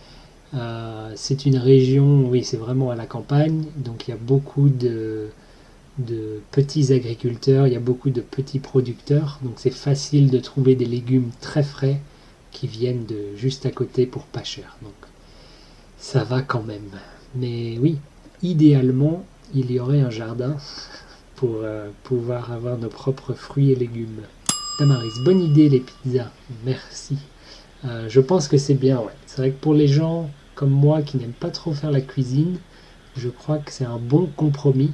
euh, 0.55 1.11
c'est 1.15 1.45
une 1.45 1.57
région, 1.57 2.27
oui, 2.29 2.43
c'est 2.43 2.57
vraiment 2.57 2.89
à 2.89 2.95
la 2.95 3.05
campagne, 3.05 3.65
donc 3.75 4.07
il 4.07 4.11
y 4.11 4.13
a 4.13 4.17
beaucoup 4.17 4.69
de, 4.69 5.29
petits 6.51 6.93
agriculteurs, 6.93 7.67
il 7.67 7.73
y 7.73 7.75
a 7.75 7.81
beaucoup 7.81 8.09
de 8.09 8.21
petits 8.21 8.59
producteurs, 8.59 9.39
donc 9.43 9.53
c'est 9.57 9.73
facile 9.73 10.29
de 10.29 10.39
trouver 10.39 10.75
des 10.75 10.85
légumes 10.85 11.29
très 11.41 11.63
frais 11.63 11.99
qui 12.51 12.67
viennent 12.67 13.05
de 13.05 13.35
juste 13.35 13.65
à 13.65 13.71
côté 13.71 14.05
pour 14.05 14.23
pas 14.23 14.43
cher. 14.43 14.77
Donc 14.81 14.93
ça 15.97 16.23
va 16.23 16.41
quand 16.41 16.63
même. 16.63 16.91
Mais 17.35 17.77
oui, 17.79 17.97
idéalement, 18.41 19.25
il 19.53 19.71
y 19.71 19.79
aurait 19.79 20.01
un 20.01 20.09
jardin 20.09 20.55
pour 21.35 21.57
euh, 21.63 21.89
pouvoir 22.03 22.53
avoir 22.53 22.77
nos 22.77 22.89
propres 22.89 23.33
fruits 23.33 23.71
et 23.71 23.75
légumes. 23.75 24.21
Tamaris, 24.77 25.11
bonne 25.25 25.41
idée 25.41 25.67
les 25.67 25.81
pizzas, 25.81 26.31
merci. 26.65 27.17
Euh, 27.83 28.07
je 28.07 28.21
pense 28.21 28.47
que 28.47 28.57
c'est 28.57 28.73
bien, 28.73 28.99
ouais. 28.99 29.13
C'est 29.25 29.37
vrai 29.37 29.51
que 29.51 29.59
pour 29.59 29.73
les 29.73 29.87
gens 29.87 30.29
comme 30.55 30.71
moi 30.71 31.01
qui 31.01 31.17
n'aime 31.17 31.33
pas 31.33 31.51
trop 31.51 31.73
faire 31.73 31.91
la 31.91 32.01
cuisine, 32.01 32.57
je 33.15 33.29
crois 33.29 33.59
que 33.59 33.71
c'est 33.71 33.85
un 33.85 33.97
bon 33.99 34.27
compromis 34.35 34.91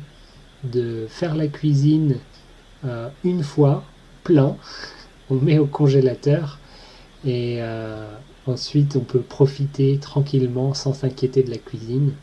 de 0.63 1.07
faire 1.09 1.35
la 1.35 1.47
cuisine 1.47 2.17
euh, 2.85 3.09
une 3.23 3.43
fois, 3.43 3.83
plein, 4.23 4.57
on 5.29 5.35
met 5.35 5.59
au 5.59 5.67
congélateur 5.67 6.59
et 7.25 7.57
euh, 7.59 8.11
ensuite 8.47 8.95
on 8.95 9.01
peut 9.01 9.21
profiter 9.21 9.99
tranquillement 9.99 10.73
sans 10.73 10.93
s'inquiéter 10.93 11.43
de 11.43 11.51
la 11.51 11.57
cuisine. 11.57 12.13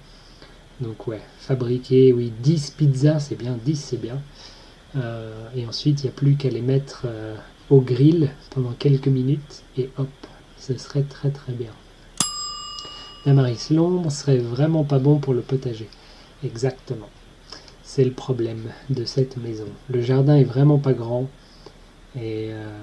Donc 0.81 1.07
ouais, 1.07 1.23
fabriquer, 1.39 2.13
oui, 2.13 2.33
10 2.41 2.71
pizzas, 2.73 3.21
c'est 3.21 3.37
bien, 3.37 3.57
10 3.65 3.77
c'est 3.77 4.01
bien. 4.01 4.21
Euh, 4.97 5.49
et 5.55 5.67
ensuite, 5.67 6.03
il 6.03 6.05
n'y 6.05 6.11
a 6.11 6.13
plus 6.13 6.37
qu'à 6.37 6.51
les 6.51 6.63
mettre 6.63 7.07
au 7.71 7.81
grill 7.81 8.31
pendant 8.51 8.73
quelques 8.73 9.09
minutes 9.09 9.65
et 9.77 9.91
hop, 9.99 10.09
ce 10.57 10.77
serait 10.79 11.03
très 11.03 11.31
très 11.31 11.53
bien. 11.53 11.73
Damaris, 13.27 13.69
l'ombre 13.71 14.11
serait 14.11 14.39
vraiment 14.39 14.85
pas 14.85 14.99
bon 14.99 15.19
pour 15.19 15.35
le 15.35 15.41
potager. 15.41 15.89
Exactement. 16.45 17.09
C'est 17.83 18.05
le 18.05 18.13
problème 18.13 18.71
de 18.91 19.05
cette 19.05 19.37
maison. 19.37 19.67
Le 19.91 20.01
jardin 20.03 20.37
est 20.37 20.45
vraiment 20.45 20.79
pas 20.79 20.93
grand. 20.93 21.29
Et 22.17 22.51
euh, 22.51 22.79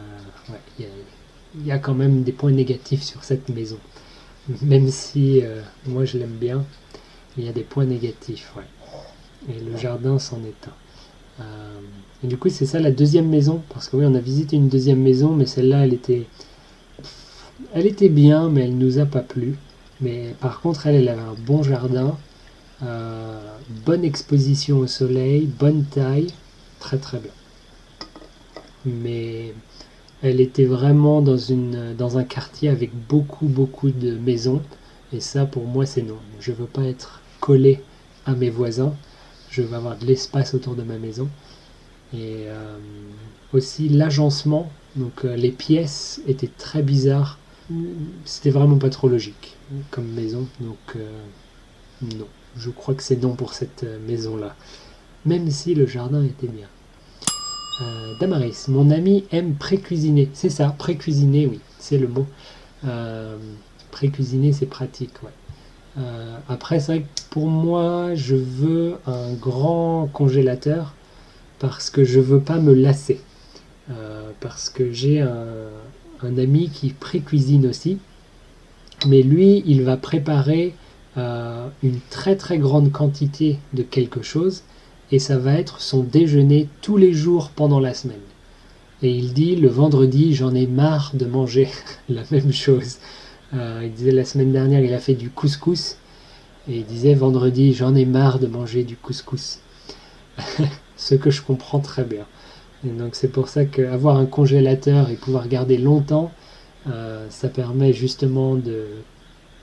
il 0.79 1.65
y, 1.65 1.71
a 1.71 1.79
quand 1.79 1.93
même 1.93 2.23
des 2.23 2.31
points 2.31 2.51
négatifs 2.51 3.03
sur 3.03 3.23
cette 3.23 3.49
maison. 3.49 3.77
Même 4.61 4.89
si 4.89 5.41
euh, 5.41 5.61
moi 5.87 6.05
je 6.05 6.17
l'aime 6.17 6.37
bien, 6.39 6.63
il 7.37 7.45
y 7.45 7.49
a 7.49 7.53
des 7.53 7.63
points 7.63 7.85
négatifs. 7.85 8.53
Et 9.49 9.59
le 9.59 9.77
jardin 9.77 10.19
s'en 10.19 10.39
est 10.43 10.67
un. 10.67 11.43
Euh, 11.43 11.79
et 12.23 12.27
du 12.27 12.37
coup, 12.37 12.49
c'est 12.49 12.65
ça 12.65 12.79
la 12.79 12.91
deuxième 12.91 13.29
maison? 13.29 13.61
Parce 13.69 13.89
que 13.89 13.97
oui, 13.97 14.05
on 14.07 14.15
a 14.15 14.19
visité 14.19 14.55
une 14.55 14.69
deuxième 14.69 15.01
maison, 15.01 15.33
mais 15.33 15.45
celle-là, 15.45 15.85
elle 15.85 15.93
était. 15.93 16.25
Elle 17.73 17.87
était 17.87 18.09
bien, 18.09 18.49
mais 18.49 18.61
elle 18.61 18.77
nous 18.77 18.99
a 18.99 19.05
pas 19.05 19.21
plu. 19.21 19.55
Mais 20.01 20.35
par 20.41 20.61
contre, 20.61 20.87
elle, 20.87 21.07
avait 21.07 21.21
un 21.21 21.35
bon 21.45 21.63
jardin, 21.63 22.17
euh, 22.83 23.57
bonne 23.85 24.03
exposition 24.03 24.79
au 24.79 24.87
soleil, 24.87 25.45
bonne 25.45 25.85
taille, 25.85 26.27
très 26.79 26.97
très 26.97 27.19
bien. 27.19 27.31
Mais 28.85 29.53
elle 30.21 30.41
était 30.41 30.65
vraiment 30.65 31.21
dans, 31.21 31.37
une, 31.37 31.95
dans 31.95 32.17
un 32.17 32.23
quartier 32.23 32.69
avec 32.69 32.91
beaucoup 32.93 33.47
beaucoup 33.47 33.89
de 33.89 34.17
maisons. 34.17 34.61
Et 35.13 35.21
ça, 35.21 35.45
pour 35.45 35.65
moi, 35.65 35.85
c'est 35.85 36.01
non. 36.01 36.17
Je 36.39 36.51
ne 36.51 36.57
veux 36.57 36.65
pas 36.65 36.83
être 36.83 37.21
collé 37.39 37.79
à 38.25 38.33
mes 38.33 38.49
voisins. 38.49 38.93
Je 39.49 39.61
veux 39.61 39.75
avoir 39.75 39.97
de 39.97 40.05
l'espace 40.05 40.53
autour 40.53 40.75
de 40.75 40.83
ma 40.83 40.97
maison. 40.97 41.29
Et 42.13 42.45
euh, 42.47 42.77
aussi 43.53 43.87
l'agencement. 43.87 44.69
Donc 44.95 45.23
euh, 45.23 45.35
les 45.35 45.51
pièces 45.51 46.21
étaient 46.27 46.51
très 46.57 46.81
bizarres. 46.81 47.39
C'était 48.25 48.51
vraiment 48.51 48.77
pas 48.77 48.89
trop 48.89 49.07
logique 49.07 49.54
comme 49.91 50.07
maison. 50.07 50.47
Donc 50.59 50.77
euh, 50.95 51.09
non, 52.01 52.27
je 52.57 52.69
crois 52.69 52.93
que 52.93 53.03
c'est 53.03 53.21
non 53.21 53.35
pour 53.35 53.53
cette 53.53 53.83
euh, 53.83 53.99
maison-là. 54.07 54.55
Même 55.25 55.49
si 55.49 55.73
le 55.73 55.85
jardin 55.87 56.23
était 56.23 56.47
bien. 56.47 56.67
Euh, 57.81 58.13
Damaris, 58.19 58.65
mon 58.67 58.91
ami 58.91 59.25
aime 59.31 59.55
pré-cuisiner. 59.55 60.29
C'est 60.33 60.49
ça, 60.49 60.73
pré-cuisiner, 60.77 61.47
oui, 61.47 61.59
c'est 61.79 61.97
le 61.97 62.07
mot. 62.07 62.27
pré-cuisiner, 63.91 64.53
c'est 64.53 64.65
pratique, 64.67 65.13
après, 66.49 66.81
c'est 66.81 66.91
vrai 66.91 67.01
que 67.03 67.21
pour 67.29 67.47
moi, 67.47 68.13
je 68.15 68.35
veux 68.35 68.97
un 69.07 69.33
grand 69.33 70.07
congélateur 70.11 70.93
parce 71.57 71.89
que 71.89 72.03
je 72.03 72.19
veux 72.19 72.41
pas 72.41 72.59
me 72.59 72.73
lasser. 72.73 73.21
parce 74.41 74.69
que 74.69 74.91
j'ai 74.91 75.21
un, 75.21 76.37
ami 76.37 76.69
qui 76.69 76.89
pré-cuisine 76.89 77.67
aussi 77.67 77.97
mais 79.07 79.21
lui, 79.21 79.63
il 79.65 79.83
va 79.83 79.97
préparer 79.97 80.73
euh, 81.17 81.67
une 81.83 81.99
très 82.09 82.35
très 82.35 82.57
grande 82.57 82.91
quantité 82.91 83.57
de 83.73 83.83
quelque 83.83 84.21
chose 84.21 84.63
et 85.11 85.19
ça 85.19 85.37
va 85.37 85.53
être 85.53 85.79
son 85.79 86.03
déjeuner 86.03 86.67
tous 86.81 86.97
les 86.97 87.13
jours 87.13 87.51
pendant 87.55 87.79
la 87.79 87.93
semaine. 87.93 88.17
Et 89.01 89.11
il 89.11 89.33
dit 89.33 89.55
le 89.55 89.67
vendredi, 89.67 90.33
j'en 90.33 90.55
ai 90.55 90.67
marre 90.67 91.11
de 91.13 91.25
manger 91.25 91.69
la 92.09 92.23
même 92.31 92.51
chose. 92.51 92.97
Euh, 93.53 93.81
il 93.83 93.93
disait 93.93 94.11
la 94.11 94.25
semaine 94.25 94.51
dernière, 94.51 94.81
il 94.81 94.93
a 94.93 94.99
fait 94.99 95.13
du 95.13 95.29
couscous 95.29 95.97
et 96.67 96.77
il 96.77 96.85
disait 96.85 97.13
vendredi, 97.13 97.73
j'en 97.73 97.95
ai 97.95 98.05
marre 98.05 98.39
de 98.39 98.47
manger 98.47 98.83
du 98.83 98.97
couscous. 98.97 99.59
Ce 100.97 101.15
que 101.15 101.29
je 101.29 101.41
comprends 101.41 101.79
très 101.79 102.03
bien. 102.03 102.25
Donc 102.83 103.15
c'est 103.15 103.27
pour 103.27 103.49
ça 103.49 103.65
qu'avoir 103.65 104.17
un 104.17 104.25
congélateur 104.25 105.09
et 105.09 105.15
pouvoir 105.15 105.47
garder 105.47 105.77
longtemps, 105.77 106.31
euh, 106.87 107.27
ça 107.29 107.49
permet 107.49 107.93
justement 107.93 108.55
de 108.55 108.85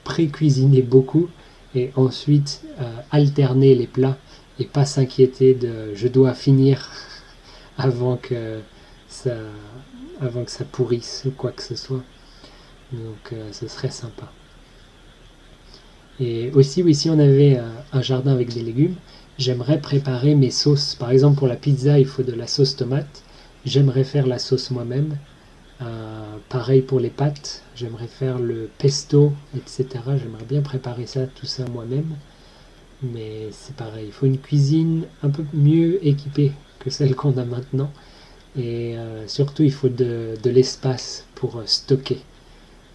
pré-cuisiner 0.02 0.82
beaucoup 0.82 1.28
et 1.74 1.92
ensuite 1.94 2.62
euh, 2.80 2.96
alterner 3.12 3.74
les 3.74 3.86
plats 3.86 4.18
et 4.58 4.64
pas 4.64 4.84
s'inquiéter 4.84 5.54
de 5.54 5.94
je 5.94 6.08
dois 6.08 6.34
finir 6.34 6.90
avant 7.78 8.16
que 8.16 8.58
ça 9.14 10.64
pourrisse 10.72 11.22
ou 11.26 11.30
quoi 11.30 11.52
que 11.52 11.62
ce 11.62 11.76
soit. 11.76 12.02
Donc 12.92 13.32
euh, 13.32 13.52
ce 13.52 13.68
serait 13.68 13.90
sympa. 13.90 14.30
Et 16.20 16.50
aussi, 16.52 16.82
oui, 16.82 16.94
si 16.94 17.08
on 17.08 17.18
avait 17.18 17.58
un 17.92 18.02
jardin 18.02 18.32
avec 18.32 18.52
des 18.52 18.62
légumes, 18.62 18.94
j'aimerais 19.38 19.80
préparer 19.80 20.34
mes 20.34 20.50
sauces. 20.50 20.94
Par 20.94 21.10
exemple, 21.10 21.38
pour 21.38 21.48
la 21.48 21.56
pizza, 21.56 21.98
il 21.98 22.06
faut 22.06 22.22
de 22.22 22.32
la 22.32 22.46
sauce 22.46 22.76
tomate. 22.76 23.22
J'aimerais 23.64 24.04
faire 24.04 24.26
la 24.26 24.38
sauce 24.38 24.70
moi-même 24.70 25.16
euh, 25.82 26.36
pareil 26.48 26.82
pour 26.82 27.00
les 27.00 27.10
pâtes, 27.10 27.62
j'aimerais 27.74 28.06
faire 28.06 28.38
le 28.38 28.70
pesto, 28.78 29.32
etc. 29.56 29.86
J'aimerais 30.16 30.44
bien 30.44 30.62
préparer 30.62 31.06
ça, 31.06 31.26
tout 31.26 31.46
ça 31.46 31.64
moi-même. 31.66 32.16
Mais 33.02 33.48
c'est 33.50 33.74
pareil, 33.74 34.06
il 34.06 34.12
faut 34.12 34.26
une 34.26 34.38
cuisine 34.38 35.06
un 35.22 35.30
peu 35.30 35.44
mieux 35.52 36.04
équipée 36.06 36.52
que 36.78 36.90
celle 36.90 37.16
qu'on 37.16 37.36
a 37.36 37.44
maintenant. 37.44 37.90
Et 38.56 38.96
euh, 38.96 39.26
surtout, 39.26 39.62
il 39.62 39.72
faut 39.72 39.88
de, 39.88 40.36
l'espace 40.44 41.26
pour 41.34 41.56
euh, 41.56 41.62
stocker. 41.66 42.20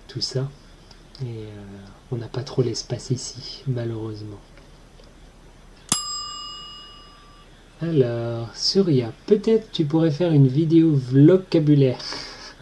tout 0.07 0.21
ça. 0.21 0.49
Et 1.23 1.45
on 2.11 2.17
n'a 2.17 2.27
pas 2.27 2.43
trop 2.43 2.61
l'espace 2.61 3.09
ici, 3.09 3.63
malheureusement. 3.67 4.39
Alors, 7.81 8.49
Surya, 8.55 9.11
peut-être 9.25 9.71
tu 9.71 9.85
pourrais 9.85 10.11
faire 10.11 10.31
une 10.31 10.47
vidéo 10.47 10.93
vocabulaire. 10.93 11.99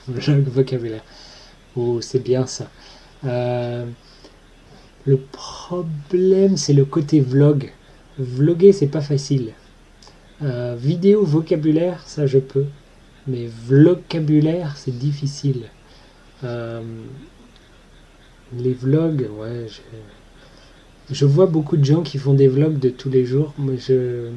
Vlog 0.07 0.47
vocabulaire. 0.47 1.03
Oh, 1.75 1.99
c'est 2.01 2.23
bien 2.23 2.45
ça. 2.45 2.69
Euh, 3.25 3.85
le 5.05 5.17
problème, 5.17 6.57
c'est 6.57 6.73
le 6.73 6.85
côté 6.85 7.19
vlog. 7.21 7.71
Vloguer, 8.17 8.71
c'est 8.71 8.87
pas 8.87 9.01
facile. 9.01 9.51
Euh, 10.41 10.75
vidéo 10.77 11.23
vocabulaire, 11.23 12.01
ça 12.05 12.27
je 12.27 12.39
peux. 12.39 12.65
Mais 13.27 13.47
vocabulaire, 13.47 14.77
c'est 14.77 14.97
difficile. 14.97 15.63
Euh, 16.43 16.81
les 18.57 18.73
vlogs, 18.73 19.27
ouais, 19.39 19.67
je, 19.67 21.13
je 21.13 21.25
vois 21.25 21.47
beaucoup 21.47 21.77
de 21.77 21.83
gens 21.83 22.03
qui 22.03 22.17
font 22.17 22.33
des 22.33 22.47
vlogs 22.47 22.79
de 22.79 22.89
tous 22.89 23.09
les 23.09 23.25
jours. 23.25 23.53
Moi, 23.57 23.75
je 23.77 24.29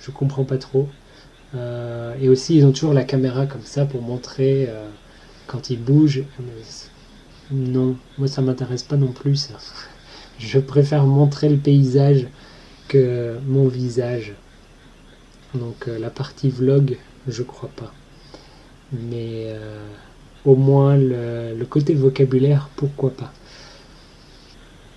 je 0.00 0.10
comprends 0.10 0.44
pas 0.44 0.58
trop. 0.58 0.88
Euh, 1.54 2.14
et 2.20 2.28
aussi, 2.28 2.56
ils 2.56 2.64
ont 2.64 2.72
toujours 2.72 2.94
la 2.94 3.04
caméra 3.04 3.46
comme 3.46 3.62
ça 3.62 3.84
pour 3.86 4.02
montrer 4.02 4.66
euh, 4.68 4.88
quand 5.46 5.70
ils 5.70 5.80
bougent. 5.80 6.24
Non, 7.50 7.96
moi 8.18 8.26
ça 8.26 8.42
m'intéresse 8.42 8.82
pas 8.82 8.96
non 8.96 9.12
plus. 9.12 9.50
Je 10.38 10.58
préfère 10.58 11.04
montrer 11.04 11.48
le 11.48 11.56
paysage 11.56 12.26
que 12.88 13.36
mon 13.46 13.68
visage. 13.68 14.34
Donc 15.54 15.86
euh, 15.86 15.98
la 15.98 16.10
partie 16.10 16.50
vlog, 16.50 16.98
je 17.28 17.42
crois 17.42 17.70
pas. 17.76 17.92
Mais 18.92 19.56
au 20.44 20.54
moins 20.54 20.96
le, 20.96 21.64
côté 21.68 21.94
vocabulaire, 21.94 22.68
pourquoi 22.76 23.10
pas. 23.10 23.32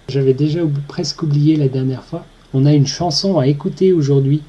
J'avais 0.08 0.34
déjà 0.34 0.62
presque 0.88 1.24
oublié 1.24 1.56
la 1.56 1.68
dernière 1.68 2.04
fois. 2.04 2.26
On 2.54 2.66
a 2.66 2.74
une 2.74 2.86
chanson 2.86 3.40
à 3.40 3.48
écouter 3.48 3.94
aujourd'hui 3.94 4.42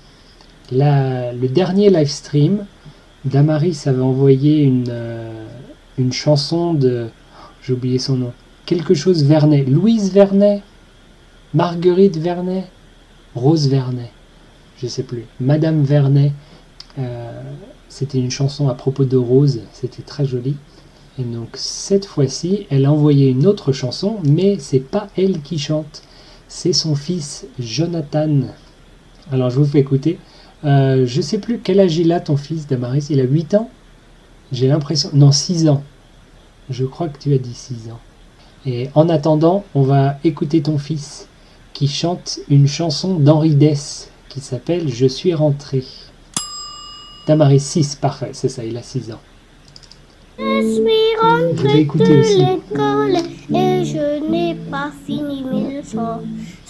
le 0.73 1.47
dernier 1.47 1.91
live 1.91 2.11
stream, 2.11 2.65
Damaris 3.25 3.83
avait 3.87 4.03
envoyé 4.03 4.63
une, 4.63 4.87
euh, 4.89 5.47
une 5.99 6.13
chanson 6.13 6.75
de. 6.75 7.09
J'ai 7.63 7.73
oublié 7.73 7.99
son 7.99 8.17
nom. 8.17 8.33
Quelque 8.67 8.95
chose 8.95 9.25
Vernet. 9.25 9.65
Louise 9.65 10.13
Vernet? 10.13 10.63
Marguerite 11.55 12.17
Vernet? 12.17 12.65
Rose 13.35 13.69
Vernet? 13.69 14.11
Je 14.81 14.87
sais 14.87 15.03
plus. 15.03 15.25
Madame 15.41 15.83
Vernet. 15.83 16.33
Euh, 16.99 17.43
c'était 17.89 18.19
une 18.19 18.31
chanson 18.31 18.69
à 18.69 18.75
propos 18.75 19.05
de 19.05 19.17
Rose. 19.17 19.63
C'était 19.73 20.03
très 20.03 20.25
joli. 20.25 20.57
Et 21.19 21.25
donc 21.25 21.49
cette 21.55 22.07
fois-ci, 22.07 22.67
elle 22.71 22.87
a 22.87 22.93
envoyé 22.93 23.29
une 23.29 23.47
autre 23.47 23.73
chanson, 23.73 24.19
mais 24.25 24.59
c'est 24.61 24.79
pas 24.79 25.09
elle 25.17 25.41
qui 25.41 25.59
chante. 25.59 26.03
C'est 26.47 26.73
son 26.73 26.95
fils 26.95 27.47
Jonathan. 27.59 28.43
Alors 29.33 29.51
je 29.51 29.59
vous 29.59 29.65
fais 29.65 29.81
écouter. 29.81 30.19
Euh, 30.65 31.07
je 31.07 31.21
sais 31.21 31.39
plus 31.39 31.61
quel 31.63 31.81
âge 31.81 31.97
il 31.99 32.13
a 32.13 32.21
ton 32.21 32.37
fils 32.37 32.67
Damaris. 32.67 33.07
Il 33.11 33.21
a 33.21 33.25
8 33.25 33.55
ans? 33.55 33.71
J'ai 34.53 34.69
l'impression. 34.69 35.11
Non, 35.13 35.33
6 35.33 35.69
ans. 35.69 35.83
Je 36.71 36.85
crois 36.85 37.09
que 37.09 37.19
tu 37.19 37.33
as 37.35 37.39
dit 37.39 37.55
6 37.55 37.91
ans. 37.91 38.01
Et 38.67 38.91
en 38.95 39.09
attendant, 39.09 39.65
on 39.75 39.83
va 39.83 40.17
écouter 40.25 40.63
ton 40.63 40.79
fils 40.79 41.29
qui 41.73 41.87
chante 41.87 42.41
une 42.49 42.67
chanson 42.67 43.15
d'Henri 43.15 43.55
Dess 43.55 44.11
qui 44.29 44.41
s'appelle 44.41 44.89
Je 44.89 45.07
suis 45.07 45.33
rentré. 45.33 45.85
Damaris 47.27 47.61
6, 47.61 47.97
parfait, 47.97 48.31
c'est 48.33 48.49
ça, 48.49 48.65
il 48.65 48.77
a 48.77 48.83
6 48.83 49.13
ans. 49.13 49.21
Je 50.39 50.75
suis 50.75 51.17
rentré 51.21 51.85
de 51.85 52.39
l'école 52.39 53.17
et 53.55 53.85
je 53.85 54.31
n'ai 54.31 54.55
pas 54.55 54.91
fini 55.07 55.45
mes 55.45 55.79
leçons. 55.79 56.21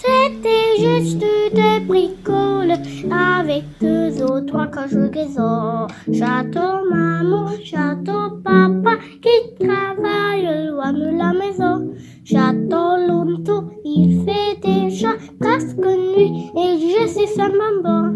C'était 0.09 0.77
juste 0.79 1.19
des 1.55 1.81
bricoles 1.87 2.73
avec 3.11 3.65
deux 3.81 4.23
ou 4.23 4.41
trois 4.47 4.67
conjugaisons. 4.67 5.87
J'attends 6.11 6.85
maman, 6.91 7.49
j'attends 7.63 8.31
papa 8.43 8.97
qui 9.23 9.67
travaille 9.67 10.69
loin 10.69 10.93
de 10.93 11.11
la 11.17 11.33
maison. 11.35 11.93
J'attends 12.25 12.97
longtemps, 13.07 13.69
il 13.85 14.25
fait 14.25 14.59
déjà 14.63 15.11
presque 15.41 15.77
nuit 15.77 16.51
et 16.57 16.79
je 16.79 17.09
suis 17.09 17.29
sans 17.29 17.53
maman. 17.53 18.13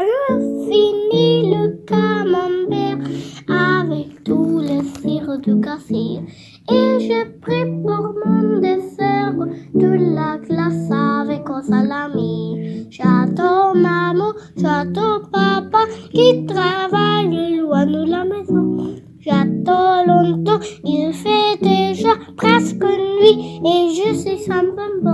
Je 0.00 0.34
finis 0.64 1.54
le 1.54 1.84
camembert 1.84 2.98
avec 3.48 4.24
tous 4.24 4.58
les 4.60 4.82
cires 5.00 5.38
du 5.38 5.60
café 5.60 6.20
et 6.70 7.00
je 7.00 7.38
prépare 7.40 8.12
mon 8.24 8.60
dessert 8.60 9.34
de 9.74 10.14
la 10.14 10.38
glace 10.38 10.90
avec 10.90 11.48
un 11.48 11.62
salami. 11.62 12.86
J'attends 12.90 13.74
maman, 13.74 14.32
j'attends 14.56 15.20
papa 15.32 15.86
qui 16.12 16.46
travaille 16.46 17.56
loin 17.56 17.86
de 17.86 18.10
la 18.10 18.24
maison. 18.24 18.96
J'attends 19.20 20.04
longtemps, 20.06 20.60
il 20.84 21.12
fait 21.12 21.56
déjà 21.60 22.14
presque 22.36 22.82
nuit 22.82 23.60
et 23.64 23.94
je 23.94 24.14
suis 24.14 24.38
sans. 24.38 25.09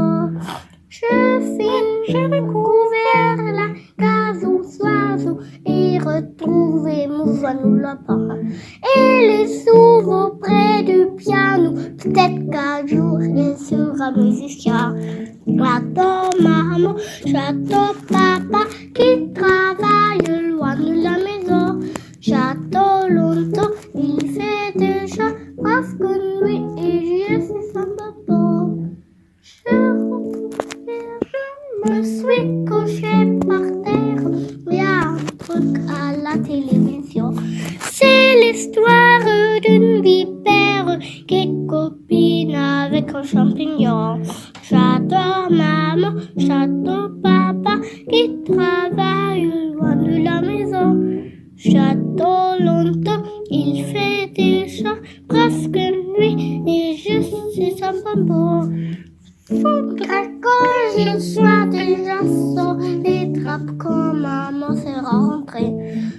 Quand 63.79 64.15
maman 64.15 64.75
sera 64.77 65.19
rentrée. 65.19 65.73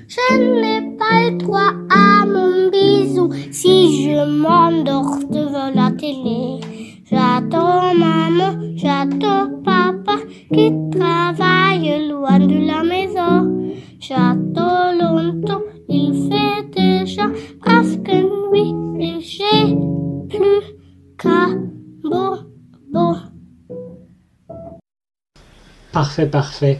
Je 0.08 0.38
n'ai 0.38 0.96
pas 0.98 1.30
le 1.30 1.38
droit 1.38 1.74
à 1.90 2.26
mon 2.26 2.70
bisou 2.70 3.30
si 3.52 4.04
je 4.04 4.26
m'endors 4.42 5.20
devant 5.30 5.72
la 5.74 5.92
télé. 5.92 6.60
J'attends 7.10 7.94
maman, 7.94 8.52
j'attends 8.76 9.62
papa 9.64 10.18
qui 10.54 10.74
travaille 10.92 12.10
loin 12.10 12.40
de 12.40 12.68
la 12.68 12.84
maison. 12.84 13.74
J'attends 14.00 14.94
longtemps, 14.94 15.64
il 15.90 16.30
fait 16.30 16.70
déjà 16.76 17.28
presque 17.62 18.12
nuit 18.52 18.74
et 19.00 19.20
j'ai 19.22 19.76
plus 20.30 20.64
qu'à 21.18 21.48
bon. 22.04 22.38
Bon. 22.92 23.16
Parfait, 25.92 26.28
parfait. 26.28 26.80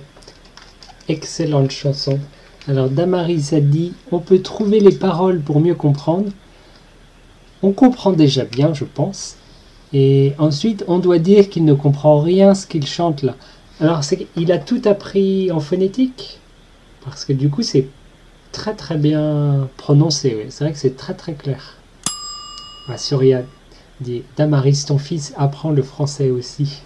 Excellente 1.10 1.72
chanson. 1.72 2.20
Alors 2.68 2.90
Damaris 2.90 3.54
a 3.54 3.62
dit, 3.62 3.94
on 4.12 4.20
peut 4.20 4.42
trouver 4.42 4.80
les 4.80 4.96
paroles 4.96 5.40
pour 5.40 5.62
mieux 5.62 5.76
comprendre. 5.76 6.30
On 7.64 7.72
comprend 7.72 8.12
déjà 8.12 8.44
bien, 8.44 8.74
je 8.74 8.84
pense. 8.84 9.38
Et 9.94 10.34
ensuite, 10.38 10.84
on 10.88 11.00
doit 11.00 11.20
dire 11.20 11.50
qu'il 11.50 11.64
ne 11.64 11.74
comprend 11.74 12.20
rien 12.20 12.54
ce 12.54 12.68
qu'il 12.68 12.86
chante 12.86 13.24
là. 13.24 13.36
Alors, 13.80 14.02
il 14.36 14.52
a 14.52 14.58
tout 14.58 14.82
appris 14.86 15.52
en 15.52 15.60
phonétique? 15.60 16.40
Parce 17.06 17.24
que 17.24 17.32
du 17.32 17.50
coup, 17.50 17.62
c'est 17.64 17.88
très 18.52 18.74
très 18.74 18.98
bien 18.98 19.70
prononcé. 19.78 20.48
C'est 20.50 20.64
vrai 20.64 20.74
que 20.74 20.80
c'est 20.80 20.98
très 20.98 21.14
très 21.14 21.34
clair. 21.34 21.76
Ah, 22.90 22.98
Surya 22.98 23.44
dit 24.02 24.24
Damaris, 24.36 24.86
ton 24.88 24.98
fils 24.98 25.34
apprend 25.38 25.72
le 25.72 25.84
français 25.84 26.32
aussi. 26.32 26.82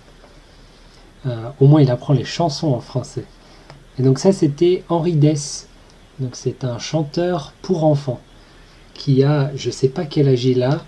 Euh, 1.25 1.49
au 1.59 1.67
moins, 1.67 1.81
il 1.81 1.89
apprend 1.89 2.13
les 2.13 2.25
chansons 2.25 2.73
en 2.73 2.81
français. 2.81 3.25
Et 3.99 4.03
donc 4.03 4.19
ça, 4.19 4.31
c'était 4.31 4.83
Henri 4.89 5.13
Dess. 5.13 5.67
Donc 6.19 6.35
c'est 6.35 6.63
un 6.63 6.79
chanteur 6.79 7.53
pour 7.61 7.83
enfants 7.83 8.21
qui 8.93 9.23
a, 9.23 9.51
je 9.55 9.71
sais 9.71 9.89
pas 9.89 10.05
quel 10.05 10.27
âge 10.27 10.45
il 10.45 10.61
a, 10.63 10.85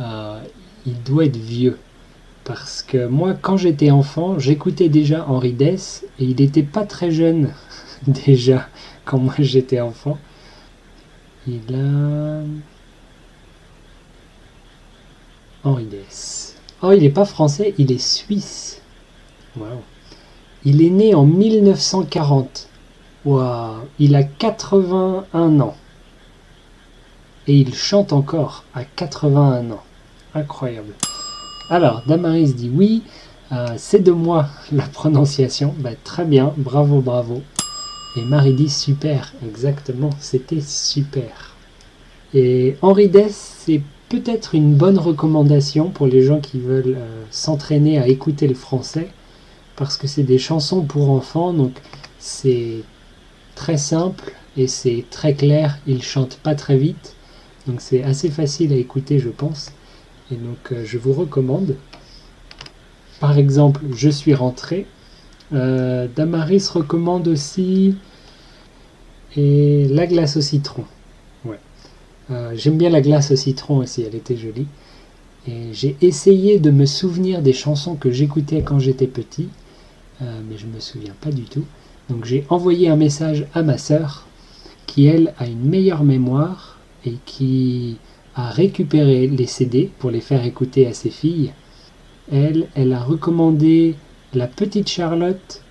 euh, 0.00 0.40
il 0.86 1.02
doit 1.02 1.26
être 1.26 1.36
vieux. 1.36 1.78
Parce 2.44 2.82
que 2.82 3.06
moi, 3.06 3.34
quand 3.34 3.56
j'étais 3.56 3.90
enfant, 3.90 4.38
j'écoutais 4.38 4.88
déjà 4.88 5.26
Henri 5.28 5.52
Dess 5.52 6.04
et 6.18 6.24
il 6.24 6.36
n'était 6.36 6.62
pas 6.62 6.84
très 6.84 7.10
jeune 7.10 7.52
déjà 8.06 8.68
quand 9.04 9.18
moi 9.18 9.34
j'étais 9.38 9.80
enfant. 9.80 10.18
Il 11.46 11.74
a. 11.74 12.42
Henri 15.64 15.84
Dess. 15.84 16.56
Oh, 16.82 16.92
il 16.92 17.02
n'est 17.02 17.10
pas 17.10 17.24
français, 17.24 17.74
il 17.78 17.92
est 17.92 18.02
suisse. 18.02 18.80
Wow. 19.56 19.82
Il 20.64 20.82
est 20.82 20.90
né 20.90 21.14
en 21.14 21.24
1940. 21.24 22.68
Wow. 23.24 23.88
Il 23.98 24.14
a 24.14 24.22
81 24.22 25.60
ans. 25.60 25.76
Et 27.46 27.56
il 27.56 27.74
chante 27.74 28.12
encore 28.12 28.64
à 28.74 28.84
81 28.84 29.70
ans. 29.70 29.82
Incroyable. 30.34 30.94
Alors, 31.68 32.02
Damaris 32.06 32.54
dit 32.54 32.70
oui. 32.72 33.02
Euh, 33.52 33.66
c'est 33.76 34.02
de 34.02 34.12
moi 34.12 34.46
la 34.72 34.84
prononciation. 34.84 35.74
Bah, 35.78 35.90
très 36.04 36.24
bien, 36.24 36.52
bravo, 36.56 37.00
bravo. 37.00 37.42
Et 38.16 38.22
Marie 38.22 38.54
dit 38.54 38.68
super, 38.68 39.32
exactement, 39.46 40.10
c'était 40.20 40.60
super. 40.60 41.56
Et 42.34 42.76
Henri 42.82 43.08
Dess, 43.08 43.56
c'est 43.58 43.82
peut-être 44.08 44.54
une 44.54 44.74
bonne 44.74 44.98
recommandation 44.98 45.88
pour 45.88 46.06
les 46.06 46.22
gens 46.22 46.40
qui 46.40 46.58
veulent 46.60 46.96
euh, 46.98 47.24
s'entraîner 47.30 47.98
à 47.98 48.08
écouter 48.08 48.46
le 48.46 48.54
français, 48.54 49.08
parce 49.82 49.96
que 49.96 50.06
c'est 50.06 50.22
des 50.22 50.38
chansons 50.38 50.82
pour 50.82 51.10
enfants, 51.10 51.52
donc 51.52 51.72
c'est 52.20 52.82
très 53.56 53.76
simple 53.76 54.32
et 54.56 54.68
c'est 54.68 55.04
très 55.10 55.34
clair, 55.34 55.78
il 55.88 56.04
chante 56.04 56.36
pas 56.36 56.54
très 56.54 56.76
vite, 56.76 57.16
donc 57.66 57.80
c'est 57.80 58.04
assez 58.04 58.30
facile 58.30 58.72
à 58.72 58.76
écouter 58.76 59.18
je 59.18 59.28
pense, 59.28 59.72
et 60.30 60.36
donc 60.36 60.70
euh, 60.70 60.84
je 60.84 60.98
vous 60.98 61.12
recommande. 61.12 61.74
Par 63.18 63.36
exemple, 63.38 63.80
je 63.92 64.08
suis 64.08 64.34
rentré, 64.34 64.86
euh, 65.52 66.06
Damaris 66.14 66.68
recommande 66.72 67.26
aussi 67.26 67.96
et 69.36 69.88
la 69.88 70.06
glace 70.06 70.36
au 70.36 70.40
citron. 70.42 70.84
Ouais. 71.44 71.58
Euh, 72.30 72.52
j'aime 72.54 72.78
bien 72.78 72.90
la 72.90 73.00
glace 73.00 73.32
au 73.32 73.36
citron 73.36 73.78
aussi, 73.78 74.02
elle 74.02 74.14
était 74.14 74.36
jolie. 74.36 74.68
Et 75.48 75.72
j'ai 75.72 75.96
essayé 76.00 76.60
de 76.60 76.70
me 76.70 76.86
souvenir 76.86 77.42
des 77.42 77.52
chansons 77.52 77.96
que 77.96 78.12
j'écoutais 78.12 78.62
quand 78.62 78.78
j'étais 78.78 79.08
petit, 79.08 79.48
euh, 80.20 80.40
mais 80.48 80.58
je 80.58 80.66
ne 80.66 80.72
me 80.72 80.80
souviens 80.80 81.14
pas 81.20 81.30
du 81.30 81.44
tout. 81.44 81.64
Donc 82.10 82.24
j'ai 82.24 82.44
envoyé 82.50 82.88
un 82.88 82.96
message 82.96 83.46
à 83.54 83.62
ma 83.62 83.78
sœur, 83.78 84.26
qui 84.86 85.06
elle 85.06 85.32
a 85.38 85.46
une 85.46 85.64
meilleure 85.64 86.04
mémoire 86.04 86.78
et 87.04 87.14
qui 87.24 87.96
a 88.34 88.50
récupéré 88.50 89.26
les 89.26 89.46
CD 89.46 89.90
pour 89.98 90.10
les 90.10 90.20
faire 90.20 90.44
écouter 90.44 90.86
à 90.86 90.92
ses 90.92 91.10
filles. 91.10 91.52
Elle, 92.30 92.68
elle 92.74 92.92
a 92.92 93.02
recommandé 93.02 93.94
La 94.34 94.46
Petite 94.46 94.88
Charlotte, 94.88 95.62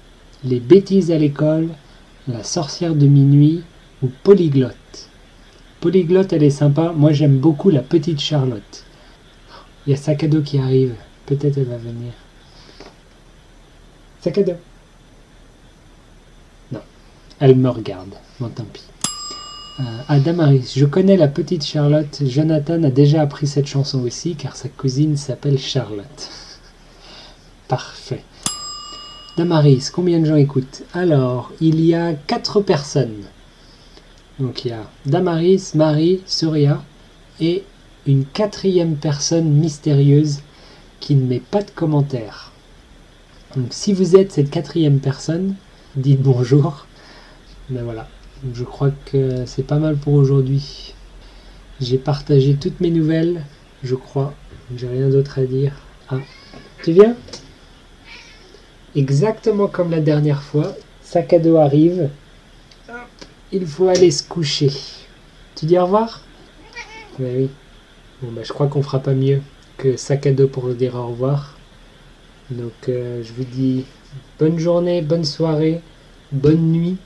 Les 0.43 0.60
bêtises 0.60 1.12
à 1.12 1.17
l'école, 1.17 1.69
La 2.27 2.43
sorcière 2.43 2.95
de 2.95 3.08
minuit 3.08 3.62
ou 4.04 4.10
Polyglotte. 4.23 5.10
Polyglotte, 5.80 6.34
elle 6.34 6.43
est 6.43 6.49
sympa. 6.49 6.93
Moi, 6.95 7.12
j'aime 7.12 7.38
beaucoup 7.38 7.69
La 7.69 7.82
Petite 7.82 8.19
Charlotte. 8.19 8.86
Il 9.86 9.91
y 9.91 9.93
a 9.93 9.97
Sakado 9.97 10.41
qui 10.41 10.60
arrive. 10.60 10.93
Peut-être 11.25 11.58
elle 11.58 11.65
va 11.65 11.77
venir. 11.77 12.13
Sakado. 14.21 14.53
Non. 16.71 16.81
Elle 17.39 17.55
me 17.55 17.69
regarde. 17.69 18.13
Bon, 18.39 18.49
tant 18.49 18.65
pis. 18.71 18.84
Euh, 19.79 19.84
à 20.07 20.19
Damaris, 20.19 20.73
je 20.75 20.86
connais 20.86 21.17
la 21.17 21.27
petite 21.27 21.65
Charlotte. 21.65 22.21
Jonathan 22.25 22.84
a 22.84 22.91
déjà 22.91 23.21
appris 23.21 23.47
cette 23.47 23.65
chanson 23.65 24.01
aussi 24.01 24.36
car 24.36 24.55
sa 24.55 24.69
cousine 24.69 25.17
s'appelle 25.17 25.57
Charlotte. 25.57 26.29
Parfait. 27.67 28.23
Damaris, 29.38 29.89
combien 29.91 30.19
de 30.19 30.25
gens 30.25 30.36
écoutent? 30.36 30.84
Alors, 30.93 31.51
il 31.60 31.79
y 31.79 31.95
a 31.95 32.13
quatre 32.13 32.62
personnes. 32.62 33.23
Donc 34.39 34.65
il 34.65 34.69
y 34.69 34.71
a 34.71 34.84
Damaris, 35.07 35.71
Marie, 35.73 36.21
Surya 36.27 36.84
et 37.39 37.63
une 38.05 38.25
quatrième 38.25 38.97
personne 38.97 39.49
mystérieuse 39.49 40.41
qui 40.99 41.15
ne 41.15 41.25
met 41.25 41.39
pas 41.39 41.63
de 41.63 41.71
commentaires. 41.71 42.51
Donc 43.56 43.68
si 43.72 43.92
vous 43.92 44.16
êtes 44.16 44.32
cette 44.32 44.50
quatrième 44.50 45.00
personne, 45.00 45.56
dites 45.98 46.22
bonjour. 46.22 46.86
Mais 47.70 47.82
voilà, 47.82 48.08
je 48.54 48.64
crois 48.64 48.92
que 49.06 49.46
c'est 49.46 49.68
pas 49.68 49.78
mal 49.78 49.98
pour 49.98 50.14
aujourd'hui. 50.14 50.94
J'ai 51.82 51.98
partagé 51.98 52.56
toutes 52.56 52.80
mes 52.80 52.92
nouvelles, 52.92 53.44
je 53.84 53.96
crois. 53.96 54.34
J'ai 54.78 54.88
rien 54.88 55.10
d'autre 55.10 55.40
à 55.40 55.44
dire. 55.44 55.74
Ah, 56.10 56.20
tu 56.82 56.94
viens? 56.94 57.16
Exactement 58.96 59.68
comme 59.68 59.92
la 59.92 60.00
dernière 60.00 60.44
fois, 60.44 60.74
sac 61.04 61.34
à 61.34 61.40
dos 61.40 61.58
arrive. 61.58 62.10
Il 63.52 63.68
faut 63.68 63.90
aller 63.90 64.12
se 64.12 64.24
coucher. 64.24 64.72
Tu 65.56 65.66
dis 65.66 65.78
au 65.78 65.84
revoir? 65.84 66.22
Oui, 67.20 67.30
oui. 67.36 67.50
Bon, 68.22 68.32
bah, 68.32 68.42
je 68.46 68.54
crois 68.54 68.68
qu'on 68.68 68.82
fera 68.82 69.00
pas 69.00 69.14
mieux 69.14 69.42
que 69.78 69.98
sac 69.98 70.26
à 70.26 70.32
dos 70.32 70.48
pour 70.48 70.70
dire 70.70 70.96
au 70.96 71.08
revoir. 71.08 71.58
Donc, 72.52 72.90
euh, 72.90 73.24
je 73.24 73.34
vous 73.34 73.46
dis 73.46 73.86
bonne 74.40 74.60
journée, 74.60 75.02
bonne 75.02 75.24
soirée, 75.24 75.82
bonne 76.32 76.72
nuit 76.72 76.98